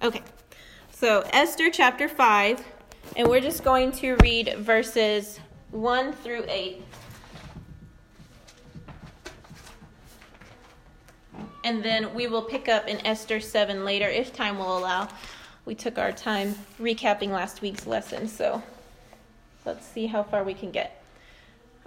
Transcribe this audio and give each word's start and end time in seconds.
Okay, 0.00 0.22
so 0.92 1.24
Esther 1.32 1.70
chapter 1.72 2.08
5, 2.08 2.64
and 3.16 3.26
we're 3.26 3.40
just 3.40 3.64
going 3.64 3.90
to 3.90 4.14
read 4.22 4.54
verses 4.58 5.40
1 5.72 6.12
through 6.12 6.44
8. 6.46 6.84
And 11.64 11.82
then 11.82 12.14
we 12.14 12.28
will 12.28 12.42
pick 12.42 12.68
up 12.68 12.86
in 12.86 13.04
Esther 13.04 13.40
7 13.40 13.84
later 13.84 14.06
if 14.06 14.32
time 14.32 14.58
will 14.58 14.78
allow. 14.78 15.08
We 15.64 15.74
took 15.74 15.98
our 15.98 16.12
time 16.12 16.54
recapping 16.80 17.30
last 17.30 17.60
week's 17.60 17.84
lesson, 17.84 18.28
so 18.28 18.62
let's 19.64 19.84
see 19.84 20.06
how 20.06 20.22
far 20.22 20.44
we 20.44 20.54
can 20.54 20.70
get. 20.70 20.97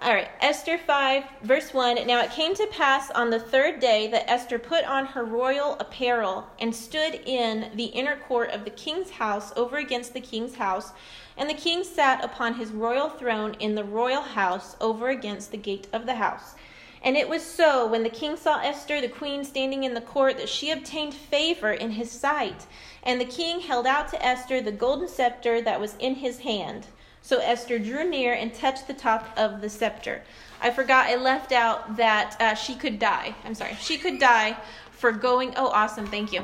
All 0.04 0.16
right, 0.16 0.30
Esther 0.40 0.80
5, 0.80 1.26
verse 1.44 1.76
1. 1.76 2.08
Now 2.08 2.24
it 2.24 2.32
came 2.32 2.56
to 2.56 2.66
pass 2.72 3.12
on 3.12 3.30
the 3.30 3.40
third 3.40 3.80
day 3.80 4.08
that 4.08 4.28
Esther 4.28 4.58
put 4.58 4.84
on 4.84 5.06
her 5.06 5.24
royal 5.24 5.78
apparel 5.80 6.48
and 6.60 6.76
stood 6.76 7.22
in 7.24 7.70
the 7.76 7.84
inner 7.84 8.16
court 8.16 8.50
of 8.50 8.64
the 8.64 8.72
king's 8.72 9.12
house 9.12 9.54
over 9.56 9.78
against 9.78 10.16
the 10.16 10.20
king's 10.20 10.56
house. 10.56 10.92
And 11.38 11.48
the 11.48 11.54
king 11.54 11.84
sat 11.84 12.26
upon 12.26 12.56
his 12.56 12.72
royal 12.72 13.10
throne 13.10 13.54
in 13.60 13.76
the 13.76 13.84
royal 13.84 14.24
house 14.24 14.76
over 14.82 15.10
against 15.10 15.52
the 15.52 15.58
gate 15.58 15.86
of 15.94 16.08
the 16.08 16.16
house. 16.16 16.56
And 17.04 17.16
it 17.16 17.30
was 17.30 17.46
so 17.46 17.86
when 17.86 18.02
the 18.02 18.10
king 18.10 18.38
saw 18.38 18.60
Esther, 18.60 19.02
the 19.02 19.08
queen, 19.08 19.44
standing 19.44 19.84
in 19.84 19.94
the 19.94 20.02
court, 20.02 20.38
that 20.38 20.50
she 20.50 20.72
obtained 20.72 21.14
favor 21.14 21.74
in 21.74 21.92
his 21.92 22.10
sight. 22.10 22.66
And 23.04 23.22
the 23.22 23.26
king 23.26 23.60
held 23.60 23.86
out 23.86 24.08
to 24.08 24.26
Esther 24.26 24.62
the 24.62 24.72
golden 24.72 25.08
scepter 25.08 25.62
that 25.62 25.80
was 25.80 25.96
in 26.00 26.16
his 26.16 26.40
hand. 26.40 26.88
So 27.22 27.40
Esther 27.40 27.80
drew 27.80 28.10
near 28.10 28.34
and 28.34 28.54
touched 28.54 28.88
the 28.88 28.94
top 28.94 29.30
of 29.38 29.62
the 29.62 29.70
scepter. 29.70 30.24
I 30.62 30.72
forgot, 30.72 31.08
I 31.08 31.16
left 31.16 31.52
out 31.52 31.98
that 31.98 32.36
uh, 32.40 32.56
she 32.56 32.76
could 32.76 33.00
die. 33.00 33.36
I'm 33.46 33.56
sorry, 33.56 33.76
she 33.80 33.98
could 33.98 34.20
die 34.20 34.58
for 34.92 35.12
going. 35.12 35.54
Oh, 35.56 35.68
awesome, 35.68 36.08
thank 36.08 36.34
you. 36.34 36.44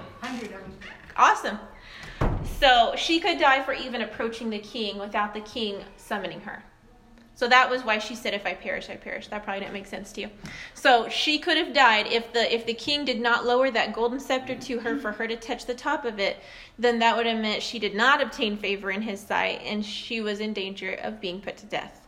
Awesome. 1.15 1.59
So 2.59 2.93
she 2.95 3.19
could 3.19 3.39
die 3.39 3.63
for 3.63 3.73
even 3.73 4.01
approaching 4.01 4.49
the 4.49 4.59
king 4.59 4.97
without 4.97 5.33
the 5.33 5.41
king 5.41 5.83
summoning 5.97 6.41
her. 6.41 6.63
So 7.37 7.47
that 7.47 7.69
was 7.69 7.83
why 7.83 7.99
she 7.99 8.15
said, 8.15 8.33
"If 8.33 8.47
I 8.47 8.55
perish, 8.55 8.89
I 8.89 8.95
perish." 8.95 9.27
That 9.27 9.43
probably 9.43 9.59
didn't 9.59 9.73
make 9.73 9.85
sense 9.85 10.11
to 10.13 10.21
you. 10.21 10.29
So 10.73 11.07
she 11.07 11.37
could 11.37 11.55
have 11.55 11.71
died 11.71 12.07
if 12.07 12.33
the 12.33 12.51
if 12.53 12.65
the 12.65 12.73
king 12.73 13.05
did 13.05 13.21
not 13.21 13.45
lower 13.45 13.69
that 13.69 13.93
golden 13.93 14.19
scepter 14.19 14.55
to 14.55 14.79
her 14.79 14.97
for 14.97 15.11
her 15.11 15.27
to 15.27 15.35
touch 15.35 15.67
the 15.67 15.75
top 15.75 16.03
of 16.03 16.19
it. 16.19 16.37
Then 16.79 16.97
that 16.97 17.15
would 17.15 17.27
have 17.27 17.39
meant 17.39 17.61
she 17.61 17.77
did 17.77 17.93
not 17.93 18.23
obtain 18.23 18.57
favor 18.57 18.89
in 18.89 19.03
his 19.03 19.21
sight, 19.21 19.61
and 19.63 19.85
she 19.85 20.19
was 20.19 20.39
in 20.39 20.51
danger 20.53 20.93
of 20.93 21.21
being 21.21 21.39
put 21.39 21.57
to 21.57 21.67
death. 21.67 22.01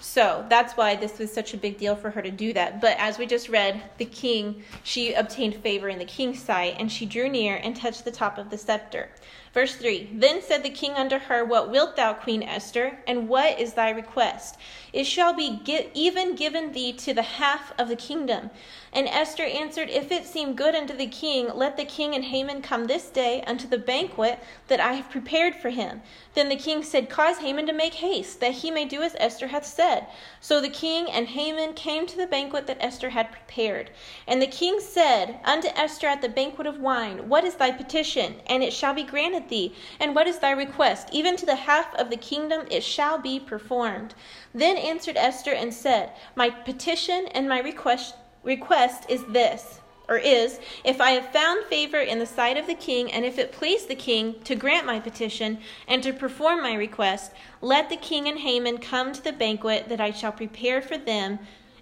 So 0.00 0.44
that's 0.48 0.76
why 0.76 0.94
this 0.94 1.18
was 1.18 1.32
such 1.32 1.52
a 1.52 1.56
big 1.56 1.78
deal 1.78 1.96
for 1.96 2.10
her 2.10 2.22
to 2.22 2.30
do 2.30 2.52
that. 2.52 2.80
But 2.80 2.96
as 2.98 3.18
we 3.18 3.26
just 3.26 3.48
read, 3.48 3.82
the 3.98 4.04
king, 4.04 4.62
she 4.84 5.14
obtained 5.14 5.56
favor 5.56 5.88
in 5.88 5.98
the 5.98 6.04
king's 6.04 6.40
sight, 6.40 6.76
and 6.78 6.90
she 6.90 7.06
drew 7.06 7.28
near 7.28 7.56
and 7.56 7.76
touched 7.76 8.04
the 8.04 8.12
top 8.12 8.38
of 8.38 8.50
the 8.50 8.58
scepter. 8.58 9.10
Verse 9.56 9.74
3 9.74 10.10
Then 10.12 10.42
said 10.42 10.62
the 10.62 10.68
king 10.68 10.92
unto 10.92 11.16
her, 11.16 11.42
What 11.42 11.70
wilt 11.70 11.96
thou, 11.96 12.12
Queen 12.12 12.42
Esther? 12.42 12.98
And 13.06 13.26
what 13.26 13.58
is 13.58 13.72
thy 13.72 13.88
request? 13.88 14.58
It 14.92 15.04
shall 15.04 15.32
be 15.32 15.62
even 15.94 16.36
given 16.36 16.72
thee 16.72 16.92
to 16.92 17.14
the 17.14 17.22
half 17.22 17.72
of 17.78 17.88
the 17.88 17.96
kingdom. 17.96 18.50
And 18.92 19.08
Esther 19.08 19.44
answered, 19.44 19.90
If 19.90 20.10
it 20.12 20.26
seem 20.26 20.54
good 20.54 20.74
unto 20.74 20.94
the 20.94 21.06
king, 21.06 21.50
let 21.54 21.76
the 21.76 21.84
king 21.84 22.14
and 22.14 22.24
Haman 22.24 22.62
come 22.62 22.84
this 22.84 23.08
day 23.08 23.42
unto 23.46 23.66
the 23.66 23.78
banquet 23.78 24.38
that 24.68 24.80
I 24.80 24.92
have 24.92 25.10
prepared 25.10 25.54
for 25.54 25.70
him. 25.70 26.02
Then 26.34 26.48
the 26.48 26.56
king 26.56 26.82
said, 26.82 27.10
Cause 27.10 27.38
Haman 27.38 27.66
to 27.66 27.72
make 27.72 27.94
haste, 27.94 28.40
that 28.40 28.52
he 28.52 28.70
may 28.70 28.84
do 28.84 29.02
as 29.02 29.16
Esther 29.18 29.48
hath 29.48 29.66
said. 29.66 30.06
So 30.40 30.60
the 30.60 30.68
king 30.68 31.10
and 31.10 31.28
Haman 31.28 31.74
came 31.74 32.06
to 32.06 32.16
the 32.16 32.26
banquet 32.26 32.66
that 32.66 32.82
Esther 32.82 33.10
had 33.10 33.32
prepared. 33.32 33.90
And 34.26 34.40
the 34.40 34.46
king 34.46 34.80
said 34.80 35.40
unto 35.44 35.68
Esther 35.68 36.06
at 36.06 36.22
the 36.22 36.28
banquet 36.28 36.66
of 36.66 36.80
wine, 36.80 37.28
What 37.28 37.44
is 37.44 37.56
thy 37.56 37.72
petition? 37.72 38.36
And 38.46 38.62
it 38.62 38.72
shall 38.72 38.94
be 38.94 39.02
granted 39.02 39.45
thee. 39.48 39.74
And 40.00 40.14
what 40.14 40.26
is 40.26 40.38
thy 40.38 40.50
request? 40.50 41.08
Even 41.12 41.36
to 41.36 41.46
the 41.46 41.56
half 41.56 41.94
of 41.94 42.10
the 42.10 42.16
kingdom 42.16 42.66
it 42.70 42.82
shall 42.82 43.18
be 43.18 43.40
performed. 43.40 44.14
Then 44.54 44.76
answered 44.76 45.16
Esther 45.16 45.52
and 45.52 45.72
said, 45.72 46.12
My 46.34 46.50
petition 46.50 47.26
and 47.32 47.48
my 47.48 47.60
request 47.60 48.14
request 48.42 49.06
is 49.08 49.24
this 49.28 49.80
or 50.08 50.16
is 50.18 50.60
if 50.84 51.00
I 51.00 51.10
have 51.10 51.32
found 51.32 51.64
favor 51.64 51.98
in 51.98 52.18
the 52.18 52.26
sight 52.26 52.56
of 52.56 52.66
the 52.66 52.74
king, 52.74 53.10
and 53.10 53.24
if 53.24 53.38
it 53.38 53.52
please 53.52 53.86
the 53.86 53.94
king 53.94 54.36
to 54.44 54.54
grant 54.54 54.86
my 54.86 55.00
petition 55.00 55.58
and 55.88 56.02
to 56.02 56.12
perform 56.12 56.62
my 56.62 56.74
request, 56.74 57.32
let 57.60 57.88
the 57.88 57.96
king 57.96 58.28
and 58.28 58.38
Haman 58.38 58.78
come 58.78 59.12
to 59.12 59.22
the 59.22 59.32
banquet 59.32 59.88
that 59.88 60.00
I 60.00 60.12
shall 60.12 60.32
prepare 60.32 60.80
for 60.80 60.96
them, 60.96 61.38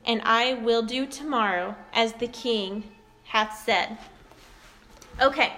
and 0.06 0.22
I 0.24 0.54
will 0.54 0.82
do 0.82 1.06
tomorrow 1.06 1.76
as 1.92 2.14
the 2.14 2.28
king 2.28 2.84
hath 3.24 3.62
said. 3.64 3.98
Okay, 5.20 5.52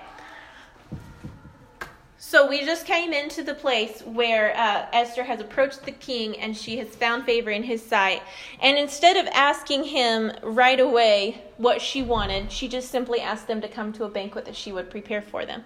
so 2.29 2.45
we 2.45 2.65
just 2.65 2.87
came 2.87 3.13
into 3.13 3.45
the 3.45 3.55
place 3.55 4.03
where 4.03 4.53
uh, 4.57 4.87
Esther 4.93 5.23
has 5.23 5.41
approached 5.41 5.85
the 5.85 5.93
king 5.93 6.37
and 6.41 6.57
she 6.57 6.77
has 6.79 6.89
found 6.89 7.25
favor 7.25 7.51
in 7.51 7.63
his 7.63 7.81
sight. 7.81 8.21
And 8.61 8.77
instead 8.77 9.17
of 9.17 9.29
asking 9.33 9.85
him 9.85 10.33
right 10.43 10.81
away 10.81 11.45
what 11.57 11.81
she 11.81 12.03
wanted, 12.03 12.51
she 12.51 12.67
just 12.67 12.91
simply 12.91 13.21
asked 13.21 13.47
them 13.47 13.61
to 13.61 13.69
come 13.69 13.93
to 13.93 14.03
a 14.03 14.09
banquet 14.09 14.45
that 14.47 14.57
she 14.57 14.73
would 14.73 14.91
prepare 14.91 15.23
for 15.23 15.47
them. 15.47 15.63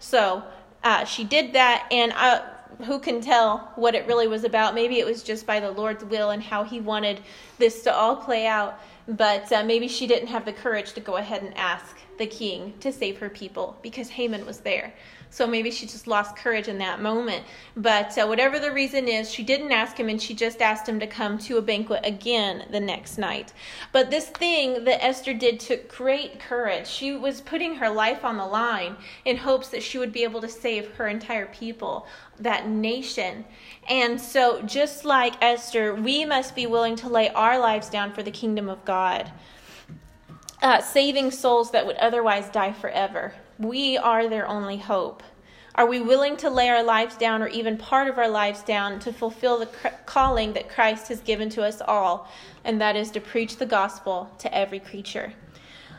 So 0.00 0.42
uh, 0.82 1.04
she 1.04 1.22
did 1.22 1.52
that, 1.52 1.86
and 1.92 2.12
uh, 2.16 2.42
who 2.86 2.98
can 2.98 3.20
tell 3.20 3.70
what 3.76 3.94
it 3.94 4.04
really 4.08 4.26
was 4.26 4.42
about? 4.42 4.74
Maybe 4.74 4.98
it 4.98 5.06
was 5.06 5.22
just 5.22 5.46
by 5.46 5.60
the 5.60 5.70
Lord's 5.70 6.04
will 6.04 6.30
and 6.30 6.42
how 6.42 6.64
he 6.64 6.80
wanted 6.80 7.20
this 7.58 7.84
to 7.84 7.94
all 7.94 8.16
play 8.16 8.48
out. 8.48 8.80
But 9.06 9.52
uh, 9.52 9.62
maybe 9.62 9.86
she 9.86 10.08
didn't 10.08 10.28
have 10.28 10.44
the 10.44 10.52
courage 10.52 10.92
to 10.94 11.00
go 11.00 11.18
ahead 11.18 11.44
and 11.44 11.56
ask 11.56 11.98
the 12.18 12.26
king 12.26 12.74
to 12.80 12.92
save 12.92 13.18
her 13.18 13.30
people 13.30 13.78
because 13.80 14.08
Haman 14.08 14.44
was 14.44 14.58
there. 14.58 14.92
So 15.32 15.46
maybe 15.46 15.70
she 15.70 15.86
just 15.86 16.08
lost 16.08 16.36
courage 16.36 16.66
in 16.66 16.78
that 16.78 17.00
moment. 17.00 17.44
But 17.76 18.18
uh, 18.18 18.26
whatever 18.26 18.58
the 18.58 18.72
reason 18.72 19.06
is, 19.06 19.30
she 19.30 19.44
didn't 19.44 19.70
ask 19.70 19.98
him 19.98 20.08
and 20.08 20.20
she 20.20 20.34
just 20.34 20.60
asked 20.60 20.88
him 20.88 20.98
to 20.98 21.06
come 21.06 21.38
to 21.38 21.56
a 21.56 21.62
banquet 21.62 22.00
again 22.02 22.64
the 22.70 22.80
next 22.80 23.16
night. 23.16 23.52
But 23.92 24.10
this 24.10 24.26
thing 24.26 24.84
that 24.84 25.04
Esther 25.04 25.32
did 25.32 25.60
took 25.60 25.88
great 25.88 26.40
courage. 26.40 26.88
She 26.88 27.16
was 27.16 27.40
putting 27.40 27.76
her 27.76 27.88
life 27.88 28.24
on 28.24 28.36
the 28.36 28.46
line 28.46 28.96
in 29.24 29.36
hopes 29.36 29.68
that 29.68 29.84
she 29.84 29.98
would 29.98 30.12
be 30.12 30.24
able 30.24 30.40
to 30.40 30.48
save 30.48 30.90
her 30.96 31.06
entire 31.06 31.46
people, 31.46 32.08
that 32.40 32.68
nation. 32.68 33.44
And 33.88 34.20
so, 34.20 34.62
just 34.62 35.04
like 35.04 35.40
Esther, 35.40 35.94
we 35.94 36.24
must 36.24 36.56
be 36.56 36.66
willing 36.66 36.96
to 36.96 37.08
lay 37.08 37.28
our 37.30 37.58
lives 37.58 37.88
down 37.88 38.12
for 38.12 38.24
the 38.24 38.30
kingdom 38.32 38.68
of 38.68 38.84
God. 38.84 39.30
Uh, 40.60 40.80
saving 40.80 41.30
souls 41.30 41.70
that 41.70 41.86
would 41.86 41.96
otherwise 41.96 42.50
die 42.50 42.72
forever. 42.72 43.32
We 43.60 43.98
are 43.98 44.26
their 44.26 44.48
only 44.48 44.78
hope. 44.78 45.22
Are 45.74 45.84
we 45.84 46.00
willing 46.00 46.38
to 46.38 46.48
lay 46.48 46.70
our 46.70 46.82
lives 46.82 47.14
down 47.18 47.42
or 47.42 47.48
even 47.48 47.76
part 47.76 48.08
of 48.08 48.16
our 48.16 48.26
lives 48.28 48.62
down 48.62 48.98
to 49.00 49.12
fulfill 49.12 49.58
the 49.58 49.68
calling 50.06 50.54
that 50.54 50.70
Christ 50.70 51.08
has 51.08 51.20
given 51.20 51.50
to 51.50 51.62
us 51.62 51.82
all, 51.86 52.26
and 52.64 52.80
that 52.80 52.96
is 52.96 53.10
to 53.10 53.20
preach 53.20 53.56
the 53.56 53.66
gospel 53.66 54.30
to 54.38 54.54
every 54.54 54.80
creature? 54.80 55.34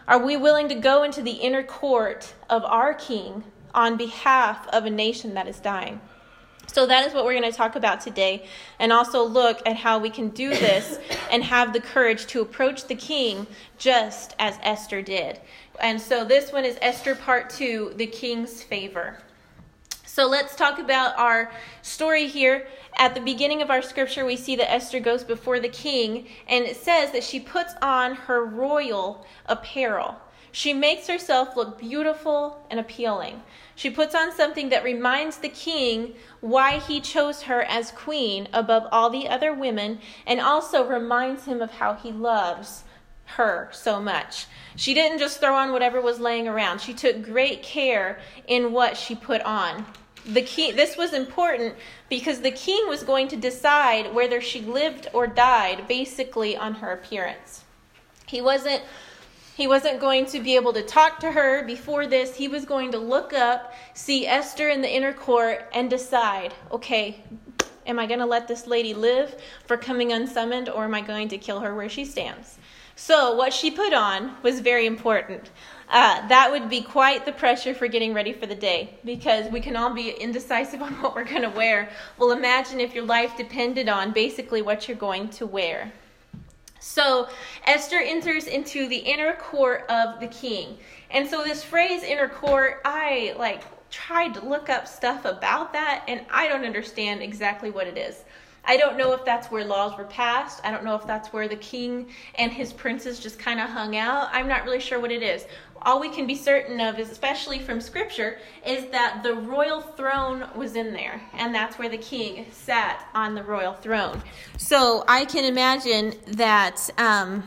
Are 0.07 0.17
we 0.17 0.37
willing 0.37 0.69
to 0.69 0.75
go 0.75 1.03
into 1.03 1.21
the 1.21 1.33
inner 1.33 1.61
court 1.61 2.33
of 2.49 2.65
our 2.65 2.95
King 2.95 3.43
on 3.75 3.95
behalf 3.95 4.67
of 4.69 4.85
a 4.85 4.89
nation 4.89 5.35
that 5.35 5.47
is 5.47 5.59
dying? 5.59 6.01
So, 6.65 6.87
that 6.87 7.05
is 7.05 7.13
what 7.13 7.25
we're 7.25 7.37
going 7.37 7.51
to 7.51 7.55
talk 7.55 7.75
about 7.75 8.01
today, 8.01 8.47
and 8.79 8.93
also 8.93 9.23
look 9.23 9.61
at 9.67 9.75
how 9.75 9.99
we 9.99 10.09
can 10.09 10.29
do 10.29 10.49
this 10.49 10.99
and 11.29 11.43
have 11.43 11.73
the 11.73 11.81
courage 11.81 12.25
to 12.27 12.41
approach 12.41 12.85
the 12.85 12.95
king 12.95 13.45
just 13.77 14.35
as 14.39 14.57
Esther 14.63 15.01
did. 15.01 15.39
And 15.81 15.99
so, 15.99 16.23
this 16.23 16.53
one 16.53 16.63
is 16.63 16.77
Esther 16.79 17.15
part 17.15 17.49
two 17.49 17.93
the 17.95 18.05
king's 18.05 18.61
favor. 18.61 19.17
So, 20.05 20.27
let's 20.27 20.55
talk 20.55 20.77
about 20.77 21.17
our 21.17 21.51
story 21.81 22.27
here. 22.27 22.67
At 22.97 23.15
the 23.15 23.21
beginning 23.21 23.63
of 23.63 23.71
our 23.71 23.81
scripture, 23.81 24.23
we 24.23 24.35
see 24.35 24.55
that 24.57 24.71
Esther 24.71 24.99
goes 24.99 25.23
before 25.23 25.59
the 25.59 25.69
king, 25.69 26.27
and 26.47 26.65
it 26.65 26.77
says 26.77 27.11
that 27.13 27.23
she 27.23 27.39
puts 27.39 27.73
on 27.81 28.13
her 28.13 28.45
royal 28.45 29.25
apparel. 29.47 30.17
She 30.51 30.73
makes 30.73 31.07
herself 31.07 31.55
look 31.55 31.79
beautiful 31.79 32.63
and 32.69 32.79
appealing. 32.79 33.41
She 33.73 33.89
puts 33.89 34.13
on 34.13 34.33
something 34.33 34.69
that 34.69 34.83
reminds 34.83 35.37
the 35.37 35.49
king 35.49 36.13
why 36.41 36.77
he 36.77 36.99
chose 36.99 37.43
her 37.43 37.63
as 37.63 37.91
queen 37.91 38.49
above 38.53 38.87
all 38.91 39.09
the 39.09 39.29
other 39.29 39.53
women 39.53 39.99
and 40.27 40.41
also 40.41 40.85
reminds 40.85 41.45
him 41.45 41.61
of 41.61 41.71
how 41.71 41.93
he 41.93 42.11
loves 42.11 42.83
her 43.35 43.69
so 43.71 44.01
much. 44.01 44.47
She 44.75 44.93
didn't 44.93 45.19
just 45.19 45.39
throw 45.39 45.53
on 45.55 45.71
whatever 45.71 46.01
was 46.01 46.19
laying 46.19 46.47
around. 46.47 46.81
She 46.81 46.93
took 46.93 47.21
great 47.21 47.61
care 47.63 48.19
in 48.47 48.71
what 48.71 48.97
she 48.97 49.15
put 49.15 49.41
on. 49.41 49.85
The 50.25 50.41
king 50.41 50.75
this 50.75 50.97
was 50.97 51.13
important 51.13 51.75
because 52.09 52.41
the 52.41 52.51
king 52.51 52.87
was 52.87 53.03
going 53.03 53.27
to 53.29 53.35
decide 53.35 54.13
whether 54.13 54.39
she 54.39 54.61
lived 54.61 55.07
or 55.13 55.25
died 55.25 55.87
basically 55.87 56.55
on 56.55 56.75
her 56.75 56.91
appearance. 56.91 57.63
He 58.27 58.39
wasn't 58.39 58.83
he 59.57 59.67
wasn't 59.67 59.99
going 59.99 60.25
to 60.27 60.39
be 60.39 60.55
able 60.55 60.73
to 60.73 60.83
talk 60.83 61.19
to 61.19 61.31
her 61.31 61.63
before 61.65 62.07
this. 62.07 62.35
He 62.35 62.47
was 62.47 62.65
going 62.65 62.91
to 62.91 62.97
look 62.97 63.33
up, 63.33 63.73
see 63.93 64.25
Esther 64.25 64.69
in 64.69 64.81
the 64.81 64.91
inner 64.91 65.13
court, 65.13 65.67
and 65.73 65.89
decide 65.89 66.53
okay, 66.71 67.23
am 67.85 67.99
I 67.99 68.05
going 68.05 68.19
to 68.19 68.25
let 68.25 68.47
this 68.47 68.67
lady 68.67 68.93
live 68.93 69.35
for 69.65 69.75
coming 69.75 70.11
unsummoned, 70.11 70.69
or 70.69 70.83
am 70.83 70.93
I 70.93 71.01
going 71.01 71.29
to 71.29 71.37
kill 71.37 71.59
her 71.61 71.75
where 71.75 71.89
she 71.89 72.05
stands? 72.05 72.57
So, 73.03 73.33
what 73.33 73.51
she 73.51 73.71
put 73.71 73.93
on 73.93 74.35
was 74.43 74.59
very 74.59 74.85
important. 74.85 75.49
uh, 75.89 76.27
that 76.27 76.51
would 76.51 76.69
be 76.69 76.83
quite 76.83 77.25
the 77.25 77.31
pressure 77.31 77.73
for 77.73 77.87
getting 77.87 78.13
ready 78.13 78.31
for 78.31 78.45
the 78.45 78.53
day 78.53 78.99
because 79.03 79.51
we 79.51 79.59
can 79.59 79.75
all 79.75 79.91
be 79.91 80.11
indecisive 80.11 80.81
on 80.87 80.93
what 81.01 81.15
we're 81.15 81.23
going 81.23 81.41
to 81.41 81.49
wear. 81.49 81.89
Well, 82.19 82.31
imagine 82.31 82.79
if 82.79 82.93
your 82.93 83.03
life 83.03 83.35
depended 83.35 83.89
on 83.89 84.11
basically 84.11 84.61
what 84.61 84.87
you're 84.87 84.97
going 84.97 85.29
to 85.29 85.47
wear. 85.47 85.91
So 86.79 87.27
Esther 87.65 87.97
enters 87.97 88.45
into 88.45 88.87
the 88.87 88.97
inner 88.97 89.33
court 89.33 89.89
of 89.89 90.19
the 90.19 90.27
king. 90.27 90.77
And 91.09 91.27
so 91.27 91.43
this 91.43 91.63
phrase 91.63 92.03
inner 92.03 92.29
court, 92.29 92.81
I 92.85 93.33
like 93.35 93.63
tried 93.89 94.35
to 94.35 94.45
look 94.45 94.69
up 94.69 94.87
stuff 94.87 95.25
about 95.25 95.73
that 95.73 96.03
and 96.07 96.21
I 96.29 96.47
don't 96.47 96.65
understand 96.65 97.23
exactly 97.23 97.71
what 97.71 97.87
it 97.87 97.97
is. 97.97 98.23
I 98.63 98.77
don't 98.77 98.97
know 98.97 99.11
if 99.13 99.25
that's 99.25 99.47
where 99.47 99.65
laws 99.65 99.97
were 99.97 100.05
passed. 100.05 100.61
I 100.63 100.71
don't 100.71 100.83
know 100.83 100.95
if 100.95 101.05
that's 101.07 101.33
where 101.33 101.47
the 101.47 101.55
king 101.55 102.09
and 102.35 102.51
his 102.51 102.71
princes 102.71 103.19
just 103.19 103.39
kind 103.39 103.59
of 103.59 103.69
hung 103.69 103.97
out. 103.97 104.29
I'm 104.31 104.47
not 104.47 104.63
really 104.63 104.79
sure 104.79 104.99
what 104.99 105.11
it 105.11 105.23
is. 105.23 105.45
All 105.83 105.99
we 105.99 106.09
can 106.09 106.27
be 106.27 106.35
certain 106.35 106.79
of, 106.79 106.99
is, 106.99 107.09
especially 107.09 107.57
from 107.57 107.81
scripture, 107.81 108.37
is 108.63 108.85
that 108.91 109.23
the 109.23 109.33
royal 109.33 109.81
throne 109.81 110.47
was 110.55 110.75
in 110.75 110.93
there, 110.93 111.19
and 111.33 111.55
that's 111.55 111.79
where 111.79 111.89
the 111.89 111.97
king 111.97 112.45
sat 112.51 113.07
on 113.15 113.33
the 113.33 113.41
royal 113.43 113.73
throne. 113.73 114.21
So 114.57 115.03
I 115.07 115.25
can 115.25 115.43
imagine 115.43 116.13
that. 116.27 116.87
Um, 116.99 117.41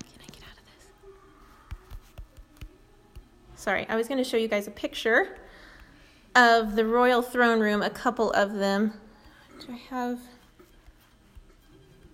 can 0.00 0.20
I 0.20 0.26
get 0.26 0.42
out 0.42 0.58
of 0.58 0.66
this? 0.66 0.86
Sorry, 3.56 3.86
I 3.88 3.96
was 3.96 4.06
going 4.06 4.18
to 4.18 4.24
show 4.24 4.36
you 4.36 4.48
guys 4.48 4.66
a 4.66 4.70
picture 4.70 5.38
of 6.34 6.76
the 6.76 6.84
royal 6.84 7.22
throne 7.22 7.60
room, 7.60 7.80
a 7.80 7.88
couple 7.88 8.32
of 8.32 8.52
them. 8.52 8.92
Do 9.60 9.72
I 9.72 9.76
have. 9.90 10.18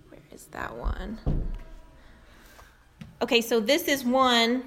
Where 0.08 0.20
is 0.32 0.46
that 0.46 0.75
one? 0.75 1.19
Okay, 3.20 3.41
so 3.41 3.61
this 3.61 3.87
is 3.88 4.05
one. 4.05 4.64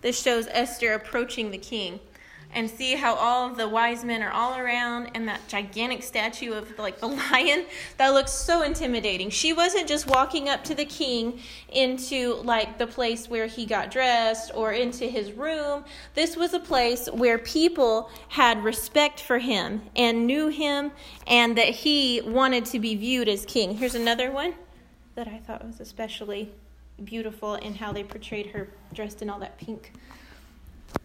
This 0.00 0.20
shows 0.20 0.48
Esther 0.50 0.94
approaching 0.94 1.50
the 1.50 1.58
king 1.58 2.00
and 2.54 2.68
see 2.68 2.94
how 2.94 3.14
all 3.14 3.50
of 3.50 3.56
the 3.56 3.68
wise 3.68 4.04
men 4.04 4.22
are 4.22 4.30
all 4.30 4.58
around 4.58 5.10
and 5.14 5.26
that 5.28 5.46
gigantic 5.48 6.02
statue 6.02 6.52
of 6.52 6.78
like 6.78 7.00
the 7.00 7.06
lion. 7.32 7.66
That 7.98 8.10
looks 8.10 8.32
so 8.32 8.62
intimidating. 8.62 9.30
She 9.30 9.52
wasn't 9.52 9.88
just 9.88 10.06
walking 10.06 10.48
up 10.48 10.64
to 10.64 10.74
the 10.74 10.84
king 10.84 11.40
into 11.70 12.34
like 12.42 12.78
the 12.78 12.86
place 12.86 13.28
where 13.28 13.46
he 13.46 13.66
got 13.66 13.90
dressed 13.90 14.50
or 14.54 14.72
into 14.72 15.06
his 15.06 15.32
room. 15.32 15.84
This 16.14 16.36
was 16.36 16.54
a 16.54 16.60
place 16.60 17.08
where 17.08 17.38
people 17.38 18.10
had 18.28 18.62
respect 18.62 19.20
for 19.20 19.38
him 19.38 19.82
and 19.96 20.26
knew 20.26 20.48
him 20.48 20.92
and 21.26 21.56
that 21.56 21.68
he 21.68 22.20
wanted 22.20 22.66
to 22.66 22.78
be 22.78 22.94
viewed 22.94 23.28
as 23.28 23.46
king. 23.46 23.76
Here's 23.76 23.94
another 23.94 24.30
one 24.30 24.54
that 25.14 25.28
i 25.28 25.38
thought 25.38 25.64
was 25.64 25.80
especially 25.80 26.50
beautiful 27.04 27.54
in 27.56 27.74
how 27.74 27.92
they 27.92 28.04
portrayed 28.04 28.46
her 28.46 28.68
dressed 28.92 29.22
in 29.22 29.30
all 29.30 29.38
that 29.38 29.58
pink 29.58 29.92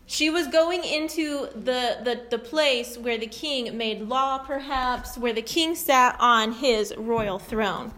she 0.06 0.30
was 0.30 0.48
going 0.48 0.84
into 0.84 1.48
the, 1.54 2.00
the, 2.04 2.22
the 2.30 2.40
place 2.40 2.98
where 2.98 3.18
the 3.18 3.28
king 3.28 3.78
made 3.78 4.02
law, 4.02 4.38
perhaps, 4.38 5.18
where 5.18 5.34
the 5.34 5.42
king 5.42 5.76
sat 5.76 6.16
on 6.20 6.54
his 6.54 6.94
royal 6.98 7.40
throne. 7.40 7.92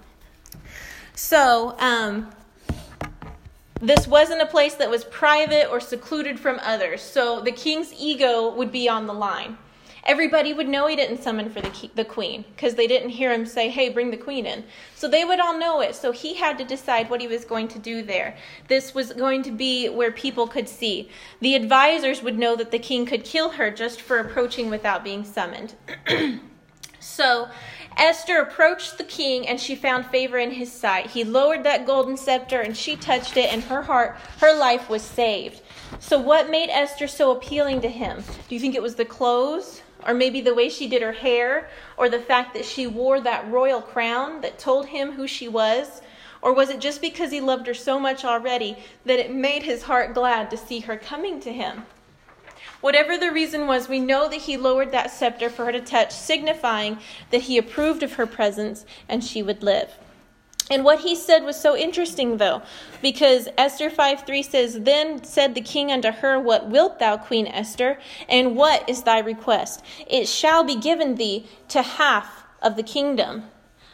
So, 1.14 1.76
um, 1.80 2.32
this 3.80 4.08
wasn't 4.08 4.42
a 4.42 4.46
place 4.46 4.76
that 4.76 4.90
was 4.90 5.04
private 5.06 5.70
or 5.70 5.80
secluded 5.80 6.40
from 6.40 6.60
others. 6.64 7.02
So, 7.02 7.42
the 7.42 7.52
king's 7.52 7.94
ego 7.94 8.54
would 8.56 8.72
be 8.72 8.90
on 8.90 9.06
the 9.06 9.14
line 9.14 9.58
everybody 10.10 10.54
would 10.54 10.68
know 10.68 10.88
he 10.88 10.96
didn't 10.96 11.22
summon 11.22 11.52
for 11.52 11.62
the, 11.62 11.90
the 11.94 12.04
queen 12.04 12.44
because 12.56 12.74
they 12.74 12.88
didn't 12.88 13.10
hear 13.10 13.32
him 13.32 13.46
say, 13.46 13.70
hey, 13.70 13.90
bring 13.90 14.10
the 14.10 14.18
queen 14.18 14.48
in. 14.48 14.64
So 14.96 15.08
they 15.08 15.24
would 15.24 15.40
all 15.40 15.56
know 15.56 15.82
it. 15.82 15.94
So 15.94 16.12
he 16.12 16.34
had 16.34 16.58
to 16.58 16.64
decide 16.64 17.12
what 17.12 17.22
he 17.22 17.28
was 17.28 17.46
going 17.46 17.68
to 17.68 17.80
do 17.80 18.02
there. 18.02 18.36
This 18.68 18.96
was 18.96 19.14
going 19.14 19.44
to 19.44 19.52
be 19.52 19.88
where 19.88 20.12
people 20.12 20.48
could 20.48 20.68
see. 20.68 21.10
The 21.42 21.54
advisors 21.54 22.24
would 22.24 22.40
know 22.40 22.56
that 22.56 22.72
the 22.72 22.80
king 22.80 23.06
could 23.06 23.24
kill 23.24 23.52
her 23.52 23.70
just 23.70 24.02
for 24.02 24.18
approaching 24.18 24.72
without 24.72 25.04
being 25.04 25.24
summoned. 25.24 25.76
so 27.00 27.48
Esther 27.96 28.40
approached 28.40 28.98
the 28.98 29.04
king 29.04 29.48
and 29.48 29.60
she 29.60 29.76
found 29.76 30.08
favor 30.08 30.40
in 30.40 30.50
his 30.50 30.72
sight. 30.72 31.12
He 31.12 31.24
lowered 31.24 31.64
that 31.66 31.86
golden 31.86 32.18
scepter 32.18 32.62
and 32.62 32.76
she 32.76 32.96
touched 32.96 33.38
it, 33.38 33.54
and 33.54 33.62
her 33.64 33.84
heart, 33.84 34.18
her 34.40 34.58
life 34.58 34.90
was 34.90 35.04
saved. 35.04 35.62
So, 36.00 36.20
what 36.20 36.50
made 36.50 36.70
Esther 36.70 37.08
so 37.08 37.32
appealing 37.32 37.82
to 37.82 37.90
him? 37.90 38.24
Do 38.48 38.56
you 38.56 38.62
think 38.62 38.74
it 38.74 38.82
was 38.82 38.96
the 38.96 39.06
clothes? 39.06 39.82
Or 40.07 40.13
maybe 40.13 40.42
the 40.42 40.54
way 40.54 40.69
she 40.69 40.88
did 40.88 41.01
her 41.01 41.12
hair, 41.12 41.69
or 41.98 42.10
the 42.10 42.19
fact 42.19 42.54
that 42.54 42.66
she 42.66 42.88
wore 42.88 43.19
that 43.22 43.50
royal 43.50 43.81
crown 43.81 44.42
that 44.42 44.60
told 44.60 44.88
him 44.88 45.12
who 45.12 45.28
she 45.28 45.48
was? 45.48 46.01
Or 46.42 46.54
was 46.54 46.69
it 46.69 46.80
just 46.80 47.01
because 47.01 47.31
he 47.31 47.42
loved 47.42 47.68
her 47.68 47.74
so 47.74 48.00
much 48.00 48.24
already 48.24 48.78
that 49.06 49.19
it 49.19 49.34
made 49.34 49.63
his 49.63 49.84
heart 49.84 50.13
glad 50.13 50.50
to 50.51 50.57
see 50.57 50.80
her 50.81 50.96
coming 50.96 51.40
to 51.42 51.51
him? 51.51 51.86
Whatever 52.81 53.18
the 53.18 53.31
reason 53.31 53.68
was, 53.68 53.90
we 53.90 54.00
know 54.00 54.30
that 54.30 54.42
he 54.42 54.56
lowered 54.56 54.92
that 54.94 55.12
scepter 55.12 55.50
for 55.50 55.66
her 55.66 55.72
to 55.74 55.81
touch, 55.81 56.12
signifying 56.12 57.00
that 57.30 57.42
he 57.42 57.57
approved 57.57 58.04
of 58.04 58.13
her 58.13 58.25
presence 58.25 58.86
and 59.10 59.22
she 59.22 59.44
would 59.44 59.63
live. 59.63 59.94
And 60.69 60.83
what 60.83 61.00
he 61.00 61.16
said 61.16 61.44
was 61.44 61.60
so 61.60 61.75
interesting, 61.75 62.38
though, 62.38 62.62
because 63.01 63.50
Esther 63.57 63.89
5 63.89 64.25
3 64.25 64.44
says, 64.44 64.80
Then 64.81 65.24
said 65.24 65.56
the 65.56 65.62
king 65.62 65.92
unto 65.92 66.12
her, 66.12 66.39
What 66.39 66.69
wilt 66.69 67.00
thou, 67.00 67.18
Queen 67.18 67.48
Esther? 67.48 68.00
And 68.27 68.56
what 68.56 68.88
is 68.88 69.04
thy 69.04 69.19
request? 69.19 69.83
It 70.07 70.27
shall 70.27 70.63
be 70.63 70.75
given 70.75 71.16
thee 71.16 71.48
to 71.69 71.81
half 71.81 72.44
of 72.62 72.75
the 72.75 72.83
kingdom. 72.83 73.45